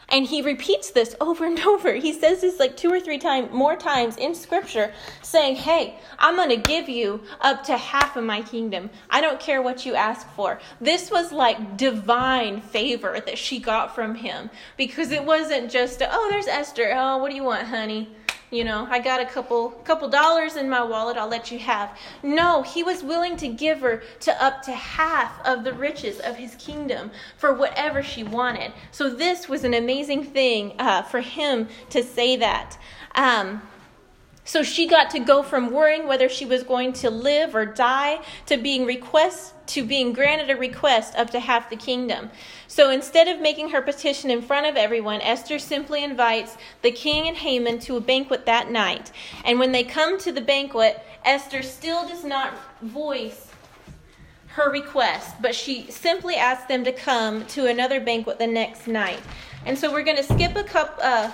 And 0.08 0.24
he 0.26 0.40
repeats 0.40 0.90
this 0.90 1.16
over 1.20 1.44
and 1.44 1.58
over. 1.66 1.94
He 1.94 2.12
says 2.12 2.40
this 2.40 2.58
like 2.60 2.76
two 2.76 2.90
or 2.90 3.00
three 3.00 3.18
times, 3.18 3.52
more 3.52 3.76
times 3.76 4.16
in 4.16 4.34
scripture, 4.34 4.92
saying, 5.22 5.56
Hey, 5.56 5.98
I'm 6.18 6.36
to 6.48 6.56
give 6.56 6.88
you 6.88 7.22
up 7.40 7.64
to 7.64 7.76
half 7.76 8.16
of 8.16 8.24
my 8.24 8.42
kingdom. 8.42 8.90
I 9.10 9.20
don't 9.20 9.40
care 9.40 9.62
what 9.62 9.84
you 9.84 9.94
ask 9.94 10.28
for. 10.30 10.60
This 10.80 11.10
was 11.10 11.32
like 11.32 11.76
divine 11.76 12.60
favor 12.60 13.20
that 13.24 13.38
she 13.38 13.58
got 13.58 13.94
from 13.94 14.14
him 14.14 14.50
because 14.76 15.10
it 15.10 15.24
wasn't 15.24 15.70
just, 15.70 16.02
Oh, 16.02 16.28
there's 16.30 16.46
Esther. 16.46 16.92
Oh, 16.94 17.18
what 17.18 17.30
do 17.30 17.36
you 17.36 17.44
want, 17.44 17.66
honey? 17.66 18.08
You 18.50 18.64
know 18.64 18.86
i 18.90 18.98
got 18.98 19.20
a 19.20 19.26
couple 19.26 19.70
couple 19.84 20.08
dollars 20.08 20.56
in 20.56 20.68
my 20.68 20.82
wallet 20.82 21.16
i'll 21.16 21.28
let 21.28 21.50
you 21.50 21.58
have. 21.58 21.96
No 22.22 22.62
he 22.62 22.82
was 22.82 23.02
willing 23.02 23.36
to 23.36 23.48
give 23.48 23.80
her 23.80 24.02
to 24.20 24.42
up 24.42 24.62
to 24.62 24.72
half 24.72 25.44
of 25.44 25.64
the 25.64 25.72
riches 25.72 26.20
of 26.20 26.36
his 26.36 26.54
kingdom 26.56 27.10
for 27.36 27.52
whatever 27.54 28.02
she 28.02 28.22
wanted. 28.22 28.72
So 28.90 29.10
this 29.10 29.48
was 29.48 29.64
an 29.64 29.74
amazing 29.74 30.24
thing 30.24 30.74
uh, 30.78 31.02
for 31.02 31.20
him 31.20 31.68
to 31.90 32.02
say 32.02 32.36
that. 32.36 32.78
Um, 33.14 33.62
so 34.46 34.62
she 34.62 34.86
got 34.86 35.10
to 35.10 35.18
go 35.18 35.42
from 35.42 35.70
worrying 35.72 36.06
whether 36.06 36.28
she 36.28 36.46
was 36.46 36.62
going 36.62 36.94
to 36.94 37.10
live 37.10 37.54
or 37.54 37.66
die 37.66 38.20
to 38.46 38.56
being 38.56 38.86
request 38.86 39.52
to 39.66 39.84
being 39.84 40.12
granted 40.12 40.48
a 40.48 40.56
request 40.56 41.16
up 41.16 41.30
to 41.30 41.40
half 41.40 41.68
the 41.68 41.76
kingdom. 41.76 42.30
So 42.68 42.90
instead 42.90 43.26
of 43.26 43.40
making 43.40 43.70
her 43.70 43.82
petition 43.82 44.30
in 44.30 44.40
front 44.40 44.66
of 44.66 44.76
everyone, 44.76 45.20
Esther 45.20 45.58
simply 45.58 46.04
invites 46.04 46.56
the 46.82 46.92
king 46.92 47.26
and 47.26 47.36
Haman 47.36 47.80
to 47.80 47.96
a 47.96 48.00
banquet 48.00 48.46
that 48.46 48.70
night. 48.70 49.10
And 49.44 49.58
when 49.58 49.72
they 49.72 49.82
come 49.82 50.18
to 50.20 50.30
the 50.30 50.40
banquet, 50.40 51.04
Esther 51.24 51.62
still 51.62 52.06
does 52.06 52.24
not 52.24 52.54
voice 52.80 53.48
her 54.48 54.70
request, 54.70 55.34
but 55.42 55.54
she 55.54 55.90
simply 55.90 56.36
asks 56.36 56.66
them 56.66 56.84
to 56.84 56.92
come 56.92 57.44
to 57.46 57.66
another 57.66 58.00
banquet 58.00 58.38
the 58.38 58.46
next 58.46 58.86
night. 58.86 59.20
And 59.66 59.76
so 59.76 59.92
we're 59.92 60.04
going 60.04 60.16
to 60.16 60.22
skip 60.22 60.54
a 60.54 60.62
cup 60.62 60.98
uh, 61.02 61.30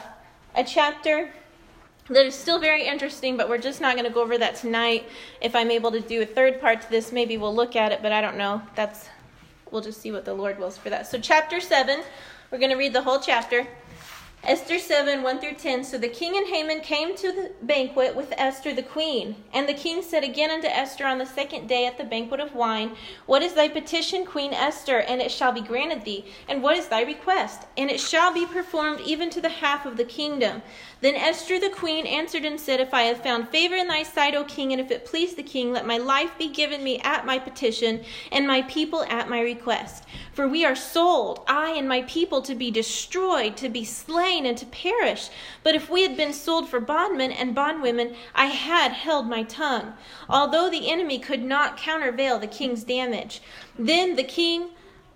a 0.54 0.64
chapter 0.64 1.31
that 2.09 2.26
is 2.26 2.35
still 2.35 2.59
very 2.59 2.87
interesting, 2.87 3.37
but 3.37 3.49
we're 3.49 3.59
just 3.59 3.80
not 3.80 3.94
going 3.94 4.06
to 4.06 4.12
go 4.12 4.23
over 4.23 4.37
that 4.38 4.56
tonight. 4.56 5.09
If 5.40 5.54
I'm 5.54 5.71
able 5.71 5.92
to 5.92 6.00
do 6.00 6.23
a 6.23 6.26
third 6.26 6.61
part 6.61 6.82
to 6.82 6.90
this, 6.90 7.12
maybe 7.12 7.37
we'll 7.38 7.54
look 7.54 7.76
at 7.76 7.92
it, 7.92 8.00
but 8.02 8.12
I 8.12 8.21
don't 8.21 8.37
know. 8.37 8.62
That's 8.75 9.09
we'll 9.71 9.82
just 9.82 10.00
see 10.00 10.12
what 10.12 10.25
the 10.25 10.35
Lord 10.35 10.59
wills 10.59 10.76
for 10.76 10.90
that. 10.90 11.06
So 11.06 11.18
chapter 11.18 11.61
7, 11.61 12.02
we're 12.50 12.59
going 12.59 12.71
to 12.71 12.76
read 12.76 12.92
the 12.92 13.02
whole 13.02 13.21
chapter. 13.21 13.66
Esther 14.44 14.80
7 14.80 15.23
1 15.23 15.38
through 15.38 15.54
10. 15.54 15.85
So 15.85 15.99
the 15.99 16.09
king 16.09 16.37
and 16.37 16.49
Haman 16.49 16.80
came 16.80 17.14
to 17.14 17.30
the 17.30 17.52
banquet 17.62 18.16
with 18.16 18.35
Esther 18.37 18.75
the 18.75 18.82
queen. 18.82 19.37
And 19.52 19.68
the 19.68 19.75
king 19.75 20.02
said 20.02 20.25
again 20.25 20.50
unto 20.50 20.66
Esther 20.66 21.06
on 21.06 21.18
the 21.18 21.26
second 21.26 21.68
day 21.68 21.87
at 21.87 21.97
the 21.97 22.02
banquet 22.02 22.40
of 22.40 22.52
wine, 22.52 22.97
What 23.26 23.42
is 23.42 23.52
thy 23.52 23.68
petition, 23.68 24.26
Queen 24.26 24.52
Esther? 24.52 24.99
And 24.99 25.23
it 25.23 25.30
shall 25.30 25.52
be 25.52 25.61
granted 25.61 26.04
thee. 26.04 26.25
And 26.49 26.61
what 26.61 26.76
is 26.76 26.88
thy 26.88 27.02
request? 27.02 27.62
And 27.76 27.88
it 27.88 28.00
shall 28.00 28.35
be 28.35 28.44
performed 28.44 29.00
even 29.02 29.30
to 29.30 29.40
the 29.40 29.49
half 29.49 29.87
of 29.87 29.97
the 29.97 30.04
kingdom. 30.04 30.62
Then 31.02 31.16
Esther 31.16 31.59
the 31.59 31.68
queen 31.68 32.06
answered 32.06 32.44
and 32.44 32.61
said, 32.61 32.78
If 32.78 32.94
I 32.94 33.02
have 33.02 33.25
found 33.25 33.49
favor 33.49 33.75
in 33.75 33.88
thy 33.88 34.04
sight, 34.04 34.37
O 34.37 34.44
king, 34.44 34.71
and 34.71 34.80
if 34.80 34.92
it 34.92 35.04
please 35.04 35.35
the 35.35 35.42
king, 35.42 35.73
let 35.73 35.85
my 35.85 35.99
life 35.99 36.38
be 36.38 36.49
given 36.49 36.85
me 36.85 37.00
at 37.00 37.26
my 37.26 37.40
petition, 37.40 38.04
and 38.30 38.47
my 38.47 38.62
people 38.62 39.02
at 39.09 39.28
my 39.28 39.40
request. 39.40 40.04
For 40.32 40.47
we 40.47 40.64
are 40.64 40.76
sold, 40.76 41.42
I 41.49 41.71
and 41.71 41.88
my 41.88 42.02
people, 42.02 42.40
to 42.42 42.54
be 42.54 42.71
destroyed, 42.71 43.56
to 43.56 43.68
be 43.68 43.85
slain, 43.85 44.47
and 44.47 44.56
to 44.59 44.66
perish. 44.66 45.28
But 45.64 45.75
if 45.75 45.90
we 45.90 46.02
had 46.02 46.16
been 46.16 46.32
sold 46.32 46.68
for 46.68 46.78
bondmen 46.78 47.32
and 47.32 47.52
bondwomen, 47.52 48.14
I 48.32 48.47
had 48.47 48.92
held 48.92 49.28
my 49.28 49.42
tongue, 49.42 49.94
although 50.28 50.71
the 50.71 50.88
enemy 50.88 51.18
could 51.18 51.42
not 51.42 51.76
countervail 51.76 52.38
the 52.38 52.47
king's 52.47 52.85
damage. 52.85 53.42
Then 53.76 54.14
the 54.14 54.23
king, 54.23 54.68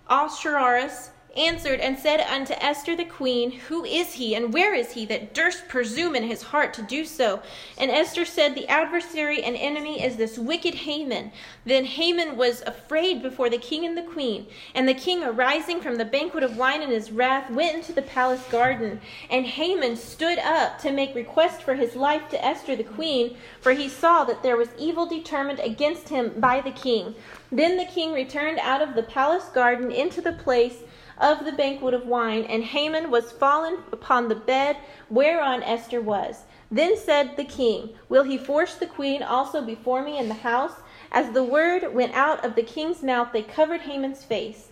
Ahasuerus, 0.09 1.11
answered 1.37 1.79
and 1.79 1.97
said 1.97 2.19
unto 2.21 2.53
Esther 2.53 2.95
the 2.95 3.05
queen, 3.05 3.51
Who 3.51 3.85
is 3.85 4.13
he, 4.13 4.35
and 4.35 4.53
where 4.53 4.73
is 4.73 4.91
he 4.91 5.05
that 5.05 5.33
durst 5.33 5.67
presume 5.67 6.15
in 6.15 6.23
his 6.23 6.41
heart 6.41 6.73
to 6.73 6.81
do 6.81 7.05
so? 7.05 7.41
And 7.77 7.91
Esther 7.91 8.25
said, 8.25 8.55
The 8.55 8.67
adversary 8.67 9.43
and 9.43 9.55
enemy 9.55 10.03
is 10.03 10.15
this 10.15 10.37
wicked 10.37 10.73
Haman. 10.73 11.31
Then 11.65 11.85
Haman 11.85 12.37
was 12.37 12.61
afraid 12.65 13.21
before 13.21 13.49
the 13.49 13.57
king 13.57 13.85
and 13.85 13.97
the 13.97 14.01
queen. 14.01 14.47
And 14.73 14.87
the 14.87 14.93
king, 14.93 15.23
arising 15.23 15.81
from 15.81 15.95
the 15.95 16.05
banquet 16.05 16.43
of 16.43 16.57
wine 16.57 16.81
in 16.81 16.89
his 16.89 17.11
wrath, 17.11 17.49
went 17.51 17.75
into 17.75 17.93
the 17.93 18.01
palace 18.01 18.43
garden. 18.49 18.99
And 19.29 19.45
Haman 19.45 19.95
stood 19.95 20.39
up 20.39 20.79
to 20.79 20.91
make 20.91 21.13
request 21.15 21.61
for 21.61 21.75
his 21.75 21.95
life 21.95 22.29
to 22.29 22.43
Esther 22.43 22.75
the 22.75 22.83
queen, 22.83 23.37
for 23.61 23.73
he 23.73 23.89
saw 23.89 24.23
that 24.23 24.43
there 24.43 24.57
was 24.57 24.69
evil 24.77 25.05
determined 25.05 25.59
against 25.59 26.09
him 26.09 26.33
by 26.37 26.61
the 26.61 26.71
king. 26.71 27.15
Then 27.51 27.77
the 27.77 27.85
king 27.85 28.13
returned 28.13 28.59
out 28.59 28.81
of 28.81 28.95
the 28.95 29.03
palace 29.03 29.45
garden 29.53 29.91
into 29.91 30.21
the 30.21 30.33
place 30.33 30.83
of 31.19 31.45
the 31.45 31.51
banquet 31.51 31.93
of 31.93 32.05
wine, 32.05 32.43
and 32.43 32.63
Haman 32.63 33.09
was 33.09 33.31
fallen 33.31 33.79
upon 33.91 34.27
the 34.27 34.35
bed 34.35 34.77
whereon 35.09 35.63
Esther 35.63 36.01
was. 36.01 36.43
Then 36.69 36.97
said 36.97 37.37
the 37.37 37.43
king, 37.43 37.91
Will 38.09 38.23
he 38.23 38.37
force 38.37 38.75
the 38.75 38.85
queen 38.85 39.23
also 39.23 39.61
before 39.61 40.03
me 40.03 40.17
in 40.17 40.27
the 40.27 40.33
house? 40.33 40.73
As 41.11 41.31
the 41.31 41.43
word 41.43 41.93
went 41.93 42.13
out 42.13 42.43
of 42.43 42.55
the 42.55 42.63
king's 42.63 43.01
mouth, 43.01 43.29
they 43.31 43.41
covered 43.41 43.81
Haman's 43.81 44.23
face. 44.23 44.69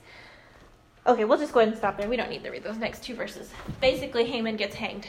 Okay, 1.07 1.23
we'll 1.23 1.37
just 1.37 1.53
go 1.53 1.59
ahead 1.59 1.69
and 1.69 1.77
stop 1.77 1.97
there. 1.97 2.09
We 2.09 2.17
don't 2.17 2.29
need 2.29 2.43
to 2.43 2.49
read 2.49 2.63
those 2.63 2.77
next 2.77 3.03
two 3.03 3.15
verses. 3.15 3.51
Basically, 3.79 4.25
Haman 4.25 4.57
gets 4.57 4.75
hanged. 4.75 5.07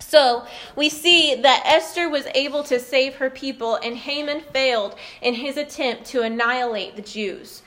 So 0.00 0.46
we 0.76 0.88
see 0.88 1.34
that 1.34 1.62
Esther 1.66 2.08
was 2.08 2.26
able 2.34 2.62
to 2.64 2.80
save 2.80 3.16
her 3.16 3.28
people, 3.28 3.76
and 3.76 3.96
Haman 3.96 4.40
failed 4.40 4.94
in 5.20 5.34
his 5.34 5.56
attempt 5.56 6.06
to 6.06 6.22
annihilate 6.22 6.96
the 6.96 7.02
Jews. 7.02 7.62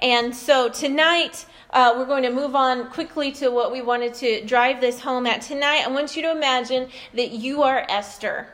And 0.00 0.34
so 0.34 0.68
tonight, 0.68 1.46
uh, 1.72 1.94
we're 1.96 2.06
going 2.06 2.22
to 2.22 2.30
move 2.30 2.54
on 2.54 2.90
quickly 2.90 3.32
to 3.32 3.50
what 3.50 3.72
we 3.72 3.80
wanted 3.80 4.12
to 4.14 4.44
drive 4.44 4.80
this 4.80 5.00
home 5.00 5.26
at. 5.26 5.40
Tonight, 5.40 5.84
I 5.86 5.88
want 5.88 6.14
you 6.14 6.22
to 6.22 6.30
imagine 6.30 6.88
that 7.14 7.30
you 7.30 7.62
are 7.62 7.86
Esther. 7.88 8.48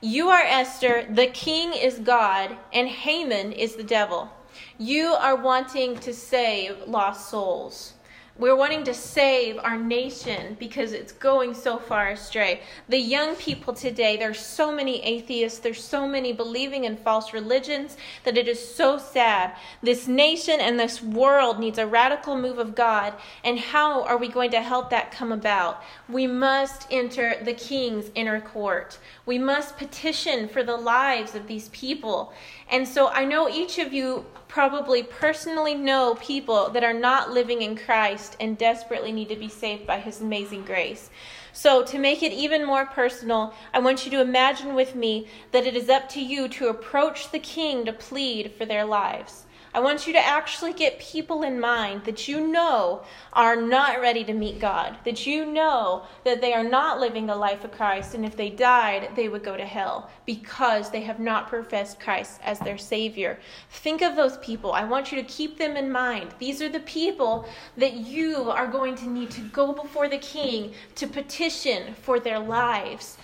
You 0.00 0.28
are 0.28 0.42
Esther, 0.42 1.06
the 1.08 1.28
king 1.28 1.72
is 1.72 1.98
God, 1.98 2.56
and 2.72 2.88
Haman 2.88 3.52
is 3.52 3.76
the 3.76 3.84
devil. 3.84 4.30
You 4.76 5.14
are 5.14 5.36
wanting 5.36 5.96
to 6.00 6.12
save 6.12 6.76
lost 6.86 7.30
souls. 7.30 7.94
We're 8.38 8.56
wanting 8.56 8.84
to 8.84 8.94
save 8.94 9.58
our 9.58 9.76
nation 9.76 10.56
because 10.58 10.92
it's 10.92 11.12
going 11.12 11.52
so 11.52 11.76
far 11.76 12.08
astray. 12.08 12.62
The 12.88 12.98
young 12.98 13.36
people 13.36 13.74
today, 13.74 14.16
there's 14.16 14.40
so 14.40 14.72
many 14.72 15.04
atheists, 15.04 15.58
there's 15.58 15.84
so 15.84 16.08
many 16.08 16.32
believing 16.32 16.84
in 16.84 16.96
false 16.96 17.34
religions 17.34 17.98
that 18.24 18.38
it 18.38 18.48
is 18.48 18.74
so 18.74 18.96
sad. 18.96 19.54
This 19.82 20.08
nation 20.08 20.60
and 20.60 20.80
this 20.80 21.02
world 21.02 21.60
needs 21.60 21.76
a 21.76 21.86
radical 21.86 22.34
move 22.34 22.58
of 22.58 22.74
God. 22.74 23.12
And 23.44 23.58
how 23.58 24.02
are 24.04 24.16
we 24.16 24.28
going 24.28 24.50
to 24.52 24.62
help 24.62 24.88
that 24.90 25.12
come 25.12 25.30
about? 25.30 25.82
We 26.08 26.26
must 26.26 26.86
enter 26.90 27.36
the 27.44 27.52
king's 27.52 28.10
inner 28.14 28.40
court. 28.40 28.98
We 29.24 29.38
must 29.38 29.76
petition 29.76 30.48
for 30.48 30.62
the 30.62 30.76
lives 30.76 31.34
of 31.34 31.46
these 31.46 31.68
people. 31.68 32.32
And 32.70 32.86
so 32.86 33.08
I 33.08 33.24
know 33.24 33.48
each 33.48 33.78
of 33.78 33.92
you 33.92 34.26
probably 34.48 35.02
personally 35.02 35.74
know 35.74 36.16
people 36.20 36.68
that 36.70 36.84
are 36.84 36.92
not 36.92 37.30
living 37.30 37.62
in 37.62 37.76
Christ 37.76 38.36
and 38.40 38.58
desperately 38.58 39.12
need 39.12 39.28
to 39.28 39.36
be 39.36 39.48
saved 39.48 39.86
by 39.86 39.98
His 40.00 40.20
amazing 40.20 40.64
grace. 40.64 41.08
So, 41.54 41.82
to 41.84 41.98
make 41.98 42.22
it 42.22 42.32
even 42.32 42.64
more 42.64 42.86
personal, 42.86 43.54
I 43.74 43.78
want 43.78 44.04
you 44.04 44.10
to 44.12 44.22
imagine 44.22 44.74
with 44.74 44.94
me 44.94 45.26
that 45.52 45.66
it 45.66 45.76
is 45.76 45.90
up 45.90 46.08
to 46.10 46.20
you 46.20 46.48
to 46.48 46.68
approach 46.68 47.30
the 47.30 47.38
King 47.38 47.84
to 47.84 47.92
plead 47.92 48.52
for 48.56 48.64
their 48.64 48.84
lives. 48.84 49.44
I 49.74 49.80
want 49.80 50.06
you 50.06 50.12
to 50.12 50.18
actually 50.18 50.74
get 50.74 50.98
people 50.98 51.42
in 51.42 51.58
mind 51.58 52.04
that 52.04 52.28
you 52.28 52.46
know 52.46 53.04
are 53.32 53.56
not 53.56 54.02
ready 54.02 54.22
to 54.24 54.34
meet 54.34 54.60
God, 54.60 54.98
that 55.04 55.26
you 55.26 55.46
know 55.46 56.02
that 56.24 56.42
they 56.42 56.52
are 56.52 56.62
not 56.62 57.00
living 57.00 57.24
the 57.24 57.34
life 57.34 57.64
of 57.64 57.72
Christ, 57.72 58.14
and 58.14 58.24
if 58.24 58.36
they 58.36 58.50
died, 58.50 59.10
they 59.16 59.30
would 59.30 59.42
go 59.42 59.56
to 59.56 59.64
hell 59.64 60.10
because 60.26 60.90
they 60.90 61.00
have 61.00 61.18
not 61.18 61.48
professed 61.48 61.98
Christ 62.00 62.38
as 62.44 62.58
their 62.58 62.76
Savior. 62.76 63.38
Think 63.70 64.02
of 64.02 64.14
those 64.14 64.36
people. 64.38 64.72
I 64.72 64.84
want 64.84 65.10
you 65.10 65.22
to 65.22 65.26
keep 65.26 65.56
them 65.56 65.74
in 65.76 65.90
mind. 65.90 66.34
These 66.38 66.60
are 66.60 66.68
the 66.68 66.80
people 66.80 67.48
that 67.78 67.94
you 67.94 68.50
are 68.50 68.66
going 68.66 68.94
to 68.96 69.08
need 69.08 69.30
to 69.30 69.40
go 69.40 69.72
before 69.72 70.08
the 70.08 70.18
King 70.18 70.74
to 70.96 71.06
petition 71.06 71.94
for 71.94 72.20
their 72.20 72.38
lives. 72.38 73.16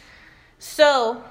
So, 0.58 1.22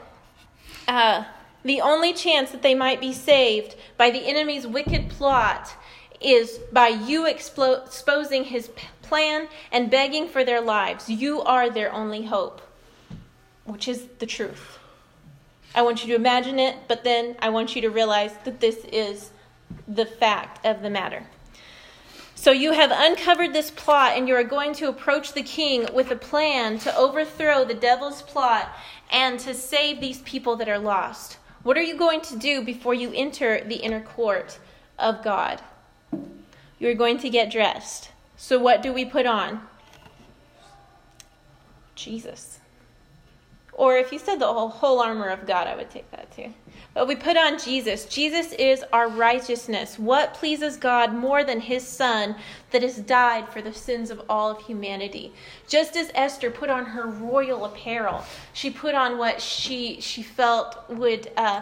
uh, 0.88 1.24
the 1.67 1.81
only 1.81 2.13
chance 2.13 2.51
that 2.51 2.62
they 2.62 2.74
might 2.74 3.01
be 3.01 3.13
saved 3.13 3.75
by 3.97 4.09
the 4.09 4.25
enemy's 4.27 4.65
wicked 4.65 5.09
plot 5.09 5.75
is 6.19 6.59
by 6.71 6.88
you 6.88 7.24
explo- 7.24 7.86
exposing 7.86 8.45
his 8.45 8.69
plan 9.01 9.47
and 9.71 9.91
begging 9.91 10.27
for 10.27 10.43
their 10.43 10.62
lives. 10.62 11.09
You 11.09 11.41
are 11.41 11.69
their 11.69 11.91
only 11.93 12.25
hope, 12.25 12.62
which 13.65 13.88
is 13.88 14.07
the 14.19 14.25
truth. 14.25 14.79
I 15.75 15.81
want 15.81 16.01
you 16.01 16.09
to 16.09 16.15
imagine 16.15 16.57
it, 16.57 16.75
but 16.88 17.03
then 17.03 17.36
I 17.39 17.50
want 17.50 17.75
you 17.75 17.81
to 17.83 17.89
realize 17.89 18.31
that 18.45 18.59
this 18.59 18.77
is 18.86 19.31
the 19.88 20.05
fact 20.05 20.65
of 20.65 20.81
the 20.81 20.89
matter. 20.89 21.27
So 22.33 22.51
you 22.51 22.71
have 22.71 22.91
uncovered 22.93 23.53
this 23.53 23.71
plot, 23.71 24.15
and 24.15 24.27
you 24.27 24.36
are 24.36 24.43
going 24.43 24.74
to 24.75 24.88
approach 24.88 25.33
the 25.33 25.43
king 25.43 25.88
with 25.93 26.12
a 26.12 26.15
plan 26.15 26.79
to 26.79 26.95
overthrow 26.95 27.65
the 27.65 27.74
devil's 27.74 28.21
plot 28.21 28.71
and 29.12 29.39
to 29.41 29.53
save 29.53 30.00
these 30.00 30.21
people 30.21 30.55
that 30.57 30.69
are 30.69 30.79
lost. 30.79 31.38
What 31.67 31.77
are 31.77 31.83
you 31.83 31.97
going 31.97 32.21
to 32.21 32.38
do 32.38 32.63
before 32.63 32.93
you 32.93 33.12
enter 33.13 33.62
the 33.62 33.75
inner 33.75 34.00
court 34.00 34.57
of 34.97 35.21
God? 35.21 35.62
You're 36.79 36.93
going 36.93 37.17
to 37.17 37.29
get 37.29 37.51
dressed. 37.51 38.09
So, 38.38 38.57
what 38.57 38.81
do 38.81 38.93
we 38.93 39.03
put 39.03 39.25
on? 39.25 39.67
Jesus. 41.93 42.59
Or 43.77 43.96
if 43.96 44.12
you 44.12 44.17
said 44.17 44.39
the 44.39 44.51
whole, 44.51 44.69
whole 44.69 45.00
armor 45.00 45.29
of 45.29 45.46
God, 45.46 45.67
I 45.67 45.75
would 45.75 45.91
take 45.91 46.10
that 46.10 46.36
too. 46.36 46.51
But 46.96 47.07
we 47.07 47.15
put 47.15 47.38
on 47.38 47.60
Jesus. 47.60 48.05
Jesus 48.05 48.51
is 48.53 48.84
our 48.91 49.07
righteousness. 49.07 50.00
What 50.00 50.34
pleases 50.34 50.77
God 50.77 51.13
more 51.13 51.43
than 51.43 51.60
his 51.60 51.88
son 51.88 52.36
that 52.72 52.81
has 52.81 52.98
died 52.98 53.48
for 53.50 53.62
the 53.62 53.72
sins 53.72 54.10
of 54.10 54.19
all 54.27 54.50
of 54.50 54.60
humanity? 54.62 55.31
Just 55.67 55.96
as 55.96 56.12
Esther 56.15 56.50
put 56.50 56.72
on 56.72 56.86
her 56.86 57.05
royal 57.05 57.65
apparel, 57.65 58.24
she 58.51 58.72
put 58.72 58.96
on 58.96 59.19
what 59.19 59.39
she 59.39 60.01
she 60.01 60.24
felt 60.24 60.89
would 60.89 61.31
uh, 61.38 61.62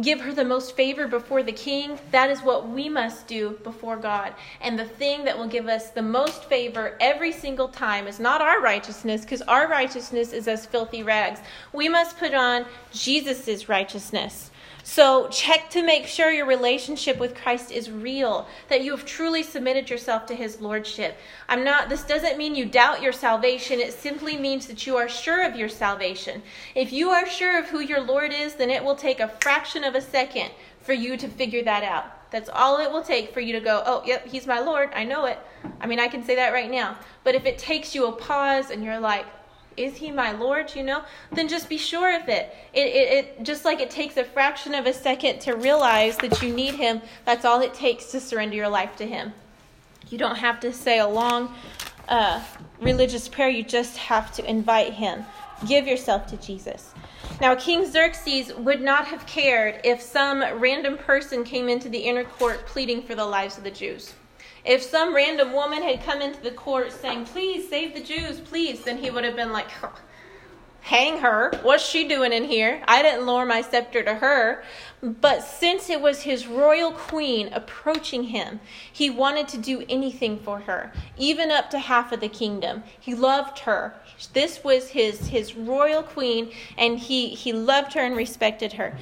give 0.00 0.20
her 0.20 0.32
the 0.32 0.44
most 0.44 0.74
favor 0.74 1.06
before 1.06 1.42
the 1.42 1.52
king, 1.52 1.98
that 2.10 2.30
is 2.30 2.40
what 2.40 2.68
we 2.68 2.88
must 2.88 3.26
do 3.26 3.58
before 3.62 3.96
God. 3.96 4.34
And 4.60 4.78
the 4.78 4.84
thing 4.84 5.24
that 5.24 5.38
will 5.38 5.46
give 5.46 5.68
us 5.68 5.90
the 5.90 6.02
most 6.02 6.44
favor 6.44 6.96
every 7.00 7.32
single 7.32 7.68
time 7.68 8.06
is 8.06 8.18
not 8.18 8.40
our 8.40 8.60
righteousness, 8.60 9.22
because 9.22 9.42
our 9.42 9.68
righteousness 9.68 10.32
is 10.32 10.48
as 10.48 10.66
filthy 10.66 11.02
rags. 11.02 11.40
We 11.72 11.88
must 11.88 12.18
put 12.18 12.34
on 12.34 12.66
Jesus' 12.92 13.68
righteousness. 13.68 14.50
So 14.86 15.28
check 15.28 15.70
to 15.70 15.82
make 15.82 16.06
sure 16.06 16.30
your 16.30 16.44
relationship 16.44 17.18
with 17.18 17.34
Christ 17.34 17.72
is 17.72 17.90
real, 17.90 18.46
that 18.68 18.84
you 18.84 18.90
have 18.90 19.06
truly 19.06 19.42
submitted 19.42 19.88
yourself 19.88 20.26
to 20.26 20.34
his 20.34 20.60
lordship. 20.60 21.16
I'm 21.48 21.64
not 21.64 21.88
this 21.88 22.04
doesn't 22.04 22.36
mean 22.36 22.54
you 22.54 22.66
doubt 22.66 23.00
your 23.00 23.12
salvation. 23.12 23.80
It 23.80 23.94
simply 23.94 24.36
means 24.36 24.66
that 24.66 24.86
you 24.86 24.98
are 24.98 25.08
sure 25.08 25.42
of 25.42 25.56
your 25.56 25.70
salvation. 25.70 26.42
If 26.74 26.92
you 26.92 27.08
are 27.08 27.26
sure 27.26 27.58
of 27.58 27.70
who 27.70 27.80
your 27.80 28.02
Lord 28.02 28.30
is, 28.30 28.56
then 28.56 28.68
it 28.68 28.84
will 28.84 28.94
take 28.94 29.20
a 29.20 29.32
fraction 29.40 29.84
of 29.84 29.94
a 29.94 30.02
second 30.02 30.50
for 30.82 30.92
you 30.92 31.16
to 31.16 31.28
figure 31.28 31.62
that 31.64 31.82
out. 31.82 32.30
That's 32.30 32.50
all 32.50 32.78
it 32.78 32.92
will 32.92 33.02
take 33.02 33.32
for 33.32 33.40
you 33.40 33.54
to 33.54 33.60
go, 33.60 33.82
"Oh, 33.86 34.02
yep, 34.04 34.26
he's 34.26 34.46
my 34.46 34.58
Lord. 34.58 34.90
I 34.94 35.04
know 35.04 35.24
it." 35.24 35.38
I 35.80 35.86
mean, 35.86 35.98
I 35.98 36.08
can 36.08 36.22
say 36.22 36.34
that 36.34 36.52
right 36.52 36.70
now. 36.70 36.98
But 37.22 37.34
if 37.34 37.46
it 37.46 37.56
takes 37.56 37.94
you 37.94 38.06
a 38.06 38.12
pause 38.12 38.70
and 38.70 38.84
you're 38.84 39.00
like, 39.00 39.24
is 39.76 39.96
he 39.96 40.10
my 40.10 40.32
Lord, 40.32 40.74
you 40.74 40.82
know? 40.82 41.02
Then 41.32 41.48
just 41.48 41.68
be 41.68 41.78
sure 41.78 42.20
of 42.20 42.28
it. 42.28 42.54
It, 42.72 42.86
it. 42.86 43.38
it 43.38 43.42
just 43.42 43.64
like 43.64 43.80
it 43.80 43.90
takes 43.90 44.16
a 44.16 44.24
fraction 44.24 44.74
of 44.74 44.86
a 44.86 44.92
second 44.92 45.40
to 45.40 45.54
realize 45.54 46.16
that 46.18 46.42
you 46.42 46.52
need 46.52 46.74
him, 46.74 47.02
that's 47.24 47.44
all 47.44 47.60
it 47.60 47.74
takes 47.74 48.06
to 48.12 48.20
surrender 48.20 48.56
your 48.56 48.68
life 48.68 48.96
to 48.96 49.06
him. 49.06 49.32
You 50.08 50.18
don't 50.18 50.36
have 50.36 50.60
to 50.60 50.72
say 50.72 50.98
a 50.98 51.08
long 51.08 51.54
uh, 52.08 52.42
religious 52.80 53.28
prayer, 53.28 53.48
you 53.48 53.62
just 53.62 53.96
have 53.96 54.32
to 54.34 54.48
invite 54.48 54.92
him. 54.92 55.24
Give 55.66 55.86
yourself 55.86 56.26
to 56.28 56.36
Jesus. 56.36 56.94
Now, 57.40 57.54
King 57.54 57.84
Xerxes 57.90 58.54
would 58.54 58.80
not 58.80 59.06
have 59.06 59.26
cared 59.26 59.80
if 59.84 60.00
some 60.00 60.40
random 60.60 60.96
person 60.96 61.42
came 61.42 61.68
into 61.68 61.88
the 61.88 61.98
inner 61.98 62.24
court 62.24 62.66
pleading 62.66 63.02
for 63.02 63.14
the 63.14 63.24
lives 63.24 63.58
of 63.58 63.64
the 63.64 63.70
Jews. 63.70 64.14
If 64.64 64.82
some 64.82 65.14
random 65.14 65.52
woman 65.52 65.82
had 65.82 66.02
come 66.02 66.22
into 66.22 66.40
the 66.40 66.50
court 66.50 66.90
saying, 66.92 67.26
Please 67.26 67.68
save 67.68 67.94
the 67.94 68.00
Jews, 68.00 68.40
please, 68.40 68.82
then 68.82 68.98
he 68.98 69.10
would 69.10 69.24
have 69.24 69.36
been 69.36 69.52
like, 69.52 69.68
Hang 70.84 71.20
her. 71.20 71.50
What's 71.62 71.82
she 71.82 72.06
doing 72.06 72.32
in 72.32 72.44
here? 72.44 72.82
I 72.86 73.02
didn't 73.02 73.24
lower 73.24 73.46
my 73.46 73.62
scepter 73.62 74.02
to 74.02 74.16
her. 74.16 74.64
But 75.02 75.42
since 75.42 75.88
it 75.88 76.00
was 76.00 76.22
his 76.22 76.46
royal 76.46 76.92
queen 76.92 77.50
approaching 77.54 78.24
him, 78.24 78.60
he 78.92 79.08
wanted 79.08 79.48
to 79.48 79.58
do 79.58 79.84
anything 79.88 80.38
for 80.38 80.60
her, 80.60 80.92
even 81.16 81.50
up 81.50 81.70
to 81.70 81.78
half 81.78 82.12
of 82.12 82.20
the 82.20 82.28
kingdom. 82.28 82.84
He 83.00 83.14
loved 83.14 83.60
her. 83.60 83.94
This 84.34 84.62
was 84.62 84.90
his, 84.90 85.28
his 85.28 85.54
royal 85.54 86.02
queen, 86.02 86.52
and 86.76 86.98
he, 86.98 87.28
he 87.28 87.52
loved 87.54 87.94
her 87.94 88.00
and 88.00 88.14
respected 88.14 88.74
her. 88.74 88.96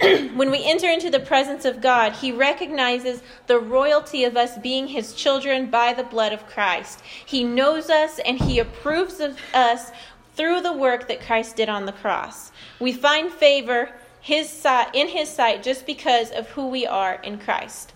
when 0.34 0.50
we 0.50 0.64
enter 0.64 0.88
into 0.88 1.10
the 1.10 1.20
presence 1.20 1.64
of 1.64 1.80
God, 1.80 2.12
He 2.12 2.32
recognizes 2.32 3.22
the 3.46 3.58
royalty 3.58 4.24
of 4.24 4.36
us 4.36 4.56
being 4.58 4.88
His 4.88 5.14
children 5.14 5.68
by 5.68 5.92
the 5.92 6.04
blood 6.04 6.32
of 6.32 6.46
Christ. 6.46 7.02
He 7.26 7.44
knows 7.44 7.90
us 7.90 8.18
and 8.20 8.38
He 8.38 8.58
approves 8.58 9.20
of 9.20 9.38
us 9.52 9.90
through 10.36 10.62
the 10.62 10.72
work 10.72 11.06
that 11.08 11.20
Christ 11.20 11.56
did 11.56 11.68
on 11.68 11.84
the 11.84 11.92
cross. 11.92 12.50
We 12.78 12.92
find 12.92 13.30
favor 13.30 13.90
his 14.20 14.66
in 14.94 15.08
His 15.08 15.28
sight 15.28 15.62
just 15.62 15.86
because 15.86 16.30
of 16.30 16.48
who 16.50 16.68
we 16.68 16.86
are 16.86 17.14
in 17.22 17.38
Christ. 17.38 17.92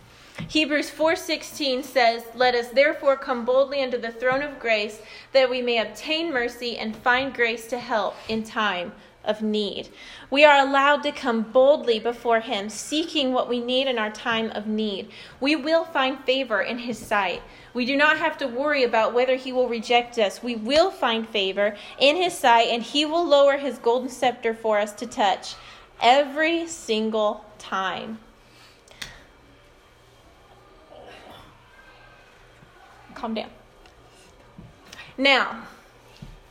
Hebrews 0.48 0.90
4:16 0.90 1.84
says, 1.84 2.24
"Let 2.34 2.54
us 2.54 2.68
therefore 2.68 3.16
come 3.16 3.44
boldly 3.44 3.82
unto 3.82 3.98
the 3.98 4.10
throne 4.10 4.42
of 4.42 4.58
grace, 4.58 5.00
that 5.32 5.48
we 5.48 5.62
may 5.62 5.78
obtain 5.78 6.32
mercy 6.32 6.76
and 6.76 6.96
find 6.96 7.32
grace 7.32 7.66
to 7.68 7.78
help 7.78 8.16
in 8.28 8.42
time 8.42 8.92
of 9.24 9.42
need." 9.42 9.88
We 10.30 10.44
are 10.44 10.58
allowed 10.58 11.02
to 11.04 11.12
come 11.12 11.42
boldly 11.42 11.98
before 11.98 12.40
him, 12.40 12.68
seeking 12.68 13.32
what 13.32 13.48
we 13.48 13.60
need 13.60 13.86
in 13.86 13.98
our 13.98 14.10
time 14.10 14.50
of 14.54 14.66
need. 14.66 15.10
We 15.40 15.56
will 15.56 15.84
find 15.84 16.22
favor 16.24 16.60
in 16.60 16.78
his 16.78 16.98
sight. 16.98 17.42
We 17.72 17.84
do 17.84 17.96
not 17.96 18.18
have 18.18 18.36
to 18.38 18.46
worry 18.46 18.84
about 18.84 19.12
whether 19.14 19.36
he 19.36 19.52
will 19.52 19.68
reject 19.68 20.18
us. 20.18 20.42
We 20.42 20.56
will 20.56 20.90
find 20.90 21.28
favor 21.28 21.76
in 21.98 22.16
his 22.16 22.36
sight, 22.36 22.68
and 22.68 22.82
he 22.82 23.04
will 23.04 23.24
lower 23.24 23.56
his 23.56 23.78
golden 23.78 24.08
scepter 24.08 24.54
for 24.54 24.78
us 24.78 24.92
to 24.94 25.06
touch 25.06 25.54
every 26.00 26.66
single 26.66 27.44
time. 27.58 28.18
calm 33.24 33.32
down. 33.32 33.50
Now, 35.16 35.62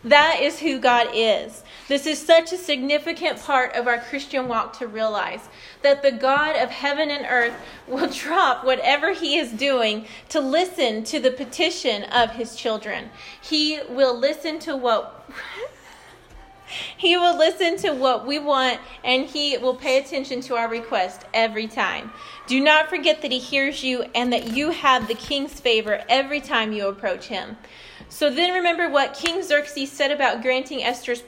that 0.04 0.40
is 0.42 0.60
who 0.60 0.80
God 0.80 1.08
is. 1.14 1.64
This 1.88 2.06
is 2.06 2.20
such 2.20 2.52
a 2.52 2.58
significant 2.58 3.42
part 3.42 3.74
of 3.76 3.88
our 3.88 4.00
Christian 4.00 4.48
walk 4.48 4.78
to 4.80 4.88
realize 4.88 5.48
that 5.82 6.02
the 6.02 6.12
God 6.12 6.56
of 6.56 6.70
heaven 6.70 7.10
and 7.10 7.26
earth 7.30 7.54
will 7.88 8.10
drop 8.14 8.66
whatever 8.66 9.14
he 9.14 9.38
is 9.38 9.52
doing 9.52 10.06
to 10.30 10.40
listen 10.40 11.04
to 11.06 11.20
the 11.20 11.32
petition 11.32 12.04
of 12.06 12.32
his 12.32 12.56
children. 12.56 13.10
He 13.42 13.80
will 13.90 14.18
listen 14.18 14.60
to 14.60 14.76
what 14.76 15.30
he 16.98 17.16
will 17.18 17.38
listen 17.38 17.78
to 17.78 17.92
what 17.92 18.26
we 18.26 18.40
want 18.40 18.80
and 19.04 19.26
he 19.26 19.58
will 19.58 19.76
pay 19.76 19.98
attention 19.98 20.42
to 20.42 20.56
our 20.56 20.68
request 20.68 21.26
every 21.34 21.68
time. 21.68 22.12
Do 22.48 22.60
not 22.60 22.90
forget 22.90 23.22
that 23.22 23.32
he 23.32 23.40
hears 23.40 23.84
you 23.84 24.06
and 24.16 24.34
that 24.34 24.48
you 24.48 24.72
have 24.72 25.08
the 25.08 25.16
king's 25.16 25.60
favor 25.60 26.04
every 26.10 26.42
time 26.42 26.74
you 26.74 26.88
approach 26.88 27.28
him. 27.28 27.58
So 28.10 28.30
then 28.30 28.54
remember 28.54 28.90
what 28.90 29.14
King 29.14 29.42
Xerxes 29.42 29.92
said 29.92 30.12
about 30.12 30.42
granting 30.42 30.84
Esther's 30.84 31.24